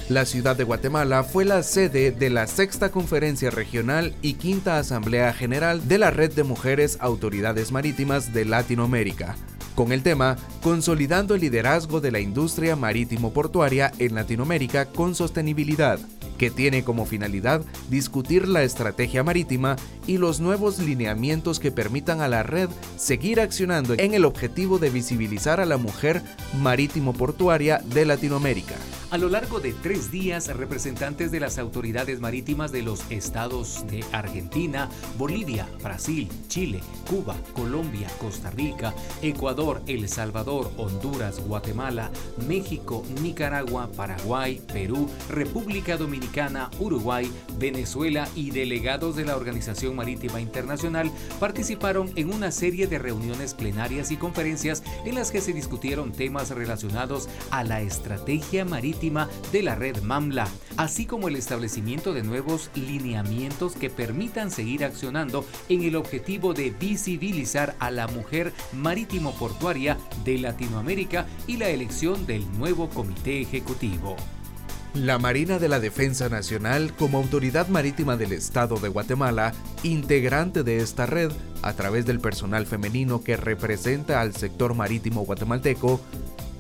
La 0.10 0.26
ciudad 0.26 0.54
de 0.54 0.66
Guatemala 0.66 1.24
fue 1.24 1.46
la 1.46 1.64
sede 1.64 2.12
de 2.12 2.30
la 2.30 2.46
sexta 2.46 2.92
conferencia 2.92 3.52
regional 3.52 4.14
y 4.22 4.34
quinta 4.34 4.78
asamblea 4.78 5.32
general 5.32 5.88
de 5.88 5.98
la 5.98 6.12
Red 6.12 6.34
de 6.34 6.44
Mujeres 6.44 6.98
Autoridades 7.00 7.72
Marítimas 7.72 8.34
de 8.34 8.44
Latinoamérica, 8.44 9.38
con 9.76 9.94
el 9.94 10.04
tema 10.04 10.36
Consolidando 10.62 11.36
el 11.36 11.40
liderazgo 11.40 12.02
de 12.02 12.12
la 12.12 12.20
industria 12.20 12.76
marítimo 12.76 13.32
portuaria 13.32 13.94
en 13.98 14.14
Latinoamérica 14.14 14.88
con 14.88 15.16
sostenibilidad 15.16 16.00
que 16.42 16.50
tiene 16.50 16.84
como 16.84 17.06
finalidad 17.06 17.62
discutir 17.92 18.48
la 18.48 18.64
estrategia 18.64 19.24
marítima 19.24 19.76
y 20.08 20.18
los 20.18 20.40
nuevos 20.40 20.80
lineamientos 20.80 21.60
que 21.60 21.70
permitan 21.70 22.20
a 22.20 22.28
la 22.28 22.42
red 22.42 22.68
seguir 22.98 23.40
accionando 23.40 23.94
en 23.94 24.16
el 24.16 24.26
objetivo 24.26 24.80
de 24.80 24.90
visibilizar 24.90 25.60
a 25.60 25.68
la 25.68 25.78
mujer 25.78 26.24
marítimo 26.60 27.14
portuaria 27.14 27.84
de 27.94 28.06
Latinoamérica. 28.06 28.74
A 29.12 29.18
lo 29.18 29.28
largo 29.28 29.60
de 29.60 29.74
tres 29.74 30.10
días, 30.10 30.48
representantes 30.56 31.32
de 31.32 31.42
las 31.42 31.58
autoridades 31.58 32.22
marítimas 32.22 32.72
de 32.72 32.82
los 32.82 33.04
estados 33.12 33.86
de 33.88 34.06
Argentina, 34.14 34.90
Bolivia, 35.18 35.68
Brasil, 35.84 36.30
Chile, 36.48 36.80
Cuba, 37.10 37.36
Colombia, 37.52 38.08
Costa 38.22 38.52
Rica, 38.52 38.94
Ecuador, 39.22 39.82
El 39.86 40.08
Salvador, 40.08 40.72
Honduras, 40.78 41.42
Guatemala, 41.46 42.10
México, 42.48 43.04
Nicaragua, 43.22 43.92
Paraguay, 43.98 44.62
Perú, 44.72 45.10
República 45.28 45.98
Dominicana, 45.98 46.72
Uruguay, 46.80 47.30
Venezuela 47.60 48.30
y 48.34 48.52
delegados 48.52 49.18
de 49.18 49.26
la 49.26 49.36
Organización 49.36 49.94
Marítima 49.94 50.40
Internacional 50.40 51.12
participaron 51.38 52.10
en 52.16 52.34
una 52.34 52.50
serie 52.50 52.88
de 52.88 52.98
reuniones 52.98 53.56
plenarias 53.56 54.10
y 54.10 54.16
conferencias 54.16 54.84
en 55.04 55.16
las 55.16 55.32
que 55.32 55.42
se 55.42 55.52
discutieron 55.52 56.14
temas 56.14 56.52
relacionados 56.52 57.28
a 57.50 57.66
la 57.66 57.82
estrategia 57.82 58.64
marítima 58.64 59.01
de 59.02 59.64
la 59.64 59.74
red 59.74 60.00
MAMLA, 60.04 60.48
así 60.78 61.08
como 61.08 61.28
el 61.28 61.36
establecimiento 61.36 62.14
de 62.14 62.22
nuevos 62.22 62.70
lineamientos 62.76 63.74
que 63.74 63.90
permitan 63.90 64.52
seguir 64.52 64.86
accionando 64.86 65.44
en 65.70 65.82
el 65.82 65.96
objetivo 65.96 66.54
de 66.54 66.70
visibilizar 66.70 67.76
a 67.80 67.90
la 67.90 68.06
mujer 68.08 68.54
marítimo 68.74 69.34
portuaria 69.34 69.98
de 70.24 70.38
Latinoamérica 70.38 71.26
y 71.48 71.58
la 71.58 71.70
elección 71.70 72.28
del 72.28 72.46
nuevo 72.60 72.90
comité 72.90 73.42
ejecutivo. 73.42 74.16
La 74.94 75.18
Marina 75.18 75.58
de 75.58 75.70
la 75.70 75.80
Defensa 75.80 76.30
Nacional, 76.30 76.94
como 76.96 77.18
autoridad 77.18 77.70
marítima 77.70 78.18
del 78.18 78.34
Estado 78.34 78.76
de 78.76 78.90
Guatemala, 78.90 79.54
integrante 79.82 80.62
de 80.64 80.78
esta 80.78 81.08
red, 81.08 81.32
a 81.64 81.74
través 81.74 82.06
del 82.06 82.20
personal 82.20 82.68
femenino 82.68 83.24
que 83.24 83.36
representa 83.36 84.22
al 84.22 84.36
sector 84.36 84.76
marítimo 84.76 85.22
guatemalteco, 85.22 86.02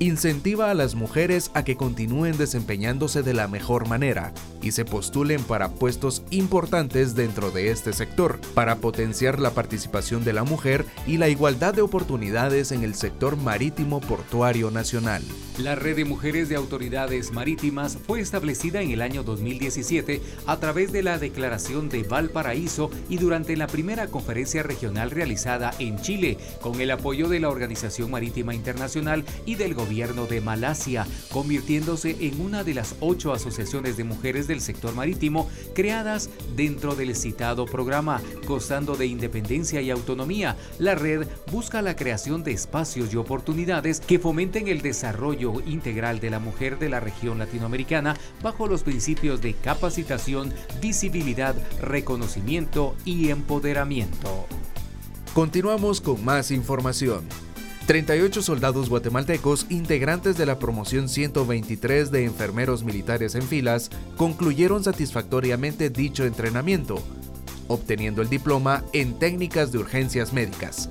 incentiva 0.02 0.72
a 0.72 0.74
las 0.74 0.96
mujeres 0.96 1.52
a 1.54 1.64
que 1.64 1.78
continúen 1.78 2.36
desempeñándose 2.36 3.22
de 3.22 3.36
la 3.36 3.48
mejor 3.48 3.88
manera 3.88 4.34
y 4.62 4.72
se 4.72 4.84
postulen 4.84 5.44
para 5.44 5.70
puestos 5.70 6.24
importantes 6.32 7.14
dentro 7.14 7.52
de 7.52 7.70
este 7.70 7.94
sector, 7.94 8.40
para 8.56 8.78
potenciar 8.78 9.40
la 9.40 9.52
participación 9.52 10.24
de 10.24 10.34
la 10.34 10.44
mujer 10.44 10.86
y 11.06 11.18
la 11.18 11.30
igualdad 11.30 11.76
de 11.76 11.84
oportunidades 11.84 12.72
en 12.72 12.84
el 12.84 12.96
sector 12.96 13.38
marítimo 13.38 14.02
portuario 14.02 14.72
nacional. 14.72 15.22
La 15.64 15.76
Red 15.76 15.98
de 15.98 16.06
Mujeres 16.06 16.50
de 16.50 16.56
Autoridades 16.56 17.32
Marítimas 17.34 18.00
fue 18.08 18.20
establecida 18.20 18.82
en 18.82 18.90
el 18.90 19.02
año 19.04 19.22
2017 19.22 20.20
a 20.48 20.60
través 20.60 20.92
de 20.92 21.04
la 21.04 21.20
Declaración 21.20 21.88
de 21.88 22.02
Valparaíso 22.02 22.90
y 23.10 23.18
durante 23.18 23.56
la 23.56 23.68
primera 23.68 24.08
conferencia 24.08 24.64
regional 24.64 25.12
realizada 25.12 25.72
en 25.78 26.02
Chile, 26.02 26.40
con 26.62 26.82
el 26.82 26.90
apoyo 26.90 27.30
de 27.30 27.40
la 27.40 27.50
Organización 27.50 28.10
Marítima 28.10 28.56
Internacional 28.56 29.24
y 29.46 29.54
del 29.54 29.76
Gobierno 29.76 30.26
de 30.26 30.42
Malasia, 30.42 31.06
convirtiéndose 31.32 32.18
en 32.22 32.42
una 32.42 32.64
de 32.64 32.74
las 32.74 32.96
ocho 33.00 33.32
asociaciones 33.32 33.98
de 33.98 34.04
mujeres 34.04 34.48
del 34.48 34.62
sector 34.62 34.96
marítimo 34.96 35.48
creadas 35.76 36.32
dentro 36.56 36.96
del 36.96 37.16
citado 37.16 37.68
programa. 37.68 38.20
Gozando 38.48 38.96
de 38.96 39.06
independencia 39.06 39.80
y 39.80 39.92
autonomía, 39.92 40.58
la 40.80 40.96
red 40.96 41.28
busca 41.52 41.84
la 41.84 41.96
creación 41.96 42.44
de 42.44 42.52
espacios 42.52 43.14
y 43.14 43.18
oportunidades 43.18 44.00
que 44.00 44.18
fomenten 44.18 44.68
el 44.68 44.82
integral 45.60 46.20
de 46.20 46.30
la 46.30 46.40
mujer 46.40 46.80
de 46.80 46.88
la 46.88 47.00
región 47.02 47.40
latinoamericana 47.40 48.16
bajo 48.42 48.68
los 48.68 48.84
principios 48.84 49.42
de 49.42 49.54
capacitación, 49.54 50.54
visibilidad, 50.82 51.56
reconocimiento 51.82 52.96
y 53.04 53.30
empoderamiento. 53.30 54.48
Continuamos 55.34 56.02
con 56.02 56.24
más 56.24 56.52
información. 56.52 57.26
38 57.88 58.42
soldados 58.42 58.90
guatemaltecos, 58.90 59.66
integrantes 59.70 60.38
de 60.38 60.46
la 60.46 60.60
promoción 60.60 61.10
123 61.10 62.12
de 62.12 62.26
enfermeros 62.26 62.84
militares 62.84 63.36
en 63.36 63.42
filas, 63.42 63.90
concluyeron 64.18 64.84
satisfactoriamente 64.84 65.90
dicho 65.90 66.26
entrenamiento, 66.26 67.04
obteniendo 67.68 68.22
el 68.22 68.30
diploma 68.30 68.84
en 68.94 69.18
técnicas 69.18 69.72
de 69.72 69.80
urgencias 69.80 70.32
médicas, 70.32 70.90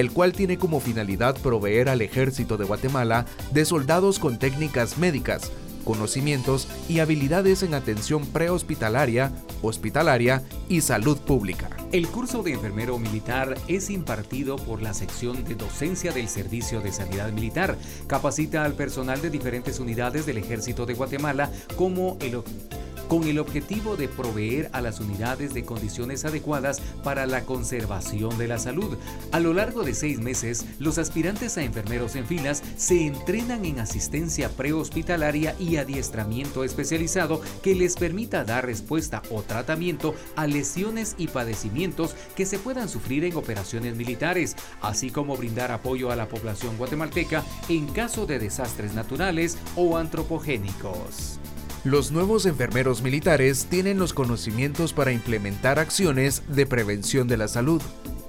el 0.00 0.10
cual 0.10 0.32
tiene 0.32 0.56
como 0.58 0.80
finalidad 0.80 1.36
proveer 1.36 1.90
al 1.90 2.00
ejército 2.00 2.56
de 2.56 2.64
Guatemala 2.64 3.26
de 3.52 3.66
soldados 3.66 4.18
con 4.18 4.38
técnicas 4.38 4.96
médicas, 4.96 5.52
conocimientos 5.84 6.68
y 6.88 7.00
habilidades 7.00 7.62
en 7.62 7.74
atención 7.74 8.24
prehospitalaria, 8.26 9.30
hospitalaria 9.60 10.42
y 10.70 10.80
salud 10.80 11.18
pública. 11.18 11.68
El 11.92 12.08
curso 12.08 12.42
de 12.42 12.52
enfermero 12.52 12.98
militar 12.98 13.56
es 13.68 13.90
impartido 13.90 14.56
por 14.56 14.80
la 14.80 14.94
sección 14.94 15.44
de 15.44 15.54
docencia 15.54 16.12
del 16.12 16.28
Servicio 16.28 16.80
de 16.80 16.92
Sanidad 16.92 17.30
Militar. 17.32 17.76
Capacita 18.06 18.64
al 18.64 18.72
personal 18.72 19.20
de 19.20 19.28
diferentes 19.28 19.80
unidades 19.80 20.24
del 20.24 20.38
Ejército 20.38 20.86
de 20.86 20.94
Guatemala 20.94 21.50
como 21.76 22.16
el 22.20 22.36
con 23.10 23.24
el 23.24 23.40
objetivo 23.40 23.96
de 23.96 24.06
proveer 24.06 24.70
a 24.72 24.80
las 24.80 25.00
unidades 25.00 25.52
de 25.52 25.64
condiciones 25.64 26.24
adecuadas 26.24 26.80
para 27.02 27.26
la 27.26 27.44
conservación 27.44 28.38
de 28.38 28.46
la 28.46 28.56
salud. 28.56 28.96
A 29.32 29.40
lo 29.40 29.52
largo 29.52 29.82
de 29.82 29.94
seis 29.94 30.20
meses, 30.20 30.64
los 30.78 30.96
aspirantes 30.96 31.58
a 31.58 31.64
enfermeros 31.64 32.14
en 32.14 32.24
filas 32.24 32.62
se 32.76 33.04
entrenan 33.06 33.64
en 33.64 33.80
asistencia 33.80 34.48
prehospitalaria 34.48 35.56
y 35.58 35.76
adiestramiento 35.76 36.62
especializado 36.62 37.40
que 37.64 37.74
les 37.74 37.96
permita 37.96 38.44
dar 38.44 38.64
respuesta 38.64 39.22
o 39.32 39.42
tratamiento 39.42 40.14
a 40.36 40.46
lesiones 40.46 41.16
y 41.18 41.26
padecimientos 41.26 42.14
que 42.36 42.46
se 42.46 42.60
puedan 42.60 42.88
sufrir 42.88 43.24
en 43.24 43.34
operaciones 43.34 43.96
militares, 43.96 44.54
así 44.82 45.10
como 45.10 45.36
brindar 45.36 45.72
apoyo 45.72 46.12
a 46.12 46.16
la 46.16 46.28
población 46.28 46.76
guatemalteca 46.76 47.42
en 47.68 47.88
caso 47.88 48.24
de 48.26 48.38
desastres 48.38 48.94
naturales 48.94 49.58
o 49.74 49.96
antropogénicos. 49.96 51.40
Los 51.84 52.12
nuevos 52.12 52.44
enfermeros 52.44 53.00
militares 53.00 53.66
tienen 53.70 53.98
los 53.98 54.12
conocimientos 54.12 54.92
para 54.92 55.12
implementar 55.12 55.78
acciones 55.78 56.42
de 56.46 56.66
prevención 56.66 57.26
de 57.26 57.38
la 57.38 57.48
salud, 57.48 57.80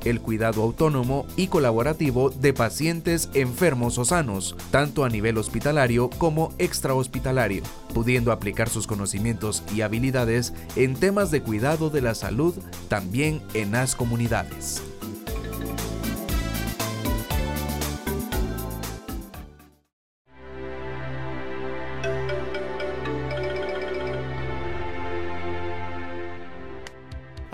el 0.06 0.22
cuidado 0.22 0.64
autónomo 0.64 1.26
y 1.36 1.48
colaborativo 1.48 2.30
de 2.30 2.54
pacientes 2.54 3.30
enfermos 3.34 3.98
o 3.98 4.06
sanos, 4.06 4.56
tanto 4.72 5.04
a 5.04 5.10
nivel 5.10 5.38
hospitalario 5.38 6.10
como 6.12 6.54
extrahospitalario, 6.60 7.62
pudiendo 7.94 8.32
aplicar 8.32 8.70
sus 8.70 8.88
conocimientos 8.88 9.64
y 9.76 9.82
habilidades 9.82 10.54
en 10.78 10.96
temas 10.96 11.30
de 11.30 11.42
cuidado 11.42 11.90
de 11.90 12.02
la 12.02 12.16
salud 12.16 12.56
también 12.88 13.42
en 13.54 13.74
las 13.74 13.98
comunidades. 13.98 14.82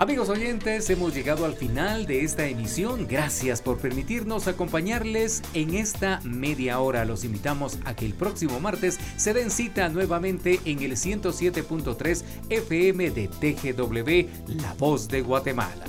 Amigos 0.00 0.28
oyentes, 0.28 0.88
hemos 0.90 1.12
llegado 1.12 1.44
al 1.44 1.54
final 1.54 2.06
de 2.06 2.22
esta 2.22 2.46
emisión. 2.46 3.08
Gracias 3.08 3.60
por 3.60 3.78
permitirnos 3.78 4.46
acompañarles 4.46 5.42
en 5.54 5.74
esta 5.74 6.20
media 6.22 6.78
hora. 6.78 7.04
Los 7.04 7.24
invitamos 7.24 7.80
a 7.84 7.96
que 7.96 8.06
el 8.06 8.14
próximo 8.14 8.60
martes 8.60 9.00
se 9.16 9.34
den 9.34 9.50
cita 9.50 9.88
nuevamente 9.88 10.60
en 10.66 10.84
el 10.84 10.92
107.3 10.92 12.22
FM 12.48 13.10
de 13.10 13.26
TGW, 13.26 14.54
La 14.62 14.72
Voz 14.74 15.08
de 15.08 15.20
Guatemala. 15.20 15.86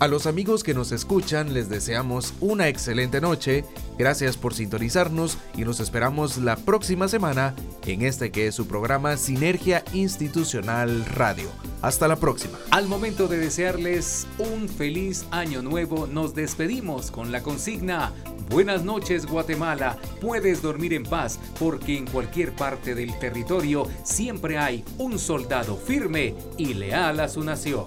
A 0.00 0.06
los 0.06 0.26
amigos 0.26 0.62
que 0.62 0.74
nos 0.74 0.92
escuchan 0.92 1.54
les 1.54 1.70
deseamos 1.70 2.34
una 2.40 2.68
excelente 2.68 3.22
noche, 3.22 3.64
gracias 3.96 4.36
por 4.36 4.52
sintonizarnos 4.52 5.38
y 5.56 5.64
nos 5.64 5.80
esperamos 5.80 6.36
la 6.36 6.56
próxima 6.56 7.08
semana 7.08 7.54
en 7.86 8.02
este 8.02 8.30
que 8.30 8.48
es 8.48 8.54
su 8.54 8.68
programa 8.68 9.16
Sinergia 9.16 9.82
Institucional 9.94 11.06
Radio. 11.06 11.48
Hasta 11.86 12.08
la 12.08 12.16
próxima. 12.16 12.58
Al 12.72 12.88
momento 12.88 13.28
de 13.28 13.38
desearles 13.38 14.26
un 14.40 14.68
feliz 14.68 15.24
año 15.30 15.62
nuevo, 15.62 16.08
nos 16.08 16.34
despedimos 16.34 17.12
con 17.12 17.30
la 17.30 17.44
consigna 17.44 18.12
Buenas 18.50 18.82
noches 18.82 19.24
Guatemala, 19.24 19.96
puedes 20.20 20.62
dormir 20.62 20.94
en 20.94 21.04
paz 21.04 21.38
porque 21.60 21.96
en 21.96 22.06
cualquier 22.06 22.56
parte 22.56 22.96
del 22.96 23.16
territorio 23.20 23.86
siempre 24.02 24.58
hay 24.58 24.84
un 24.98 25.16
soldado 25.20 25.76
firme 25.76 26.34
y 26.56 26.74
leal 26.74 27.20
a 27.20 27.28
su 27.28 27.44
nación. 27.44 27.86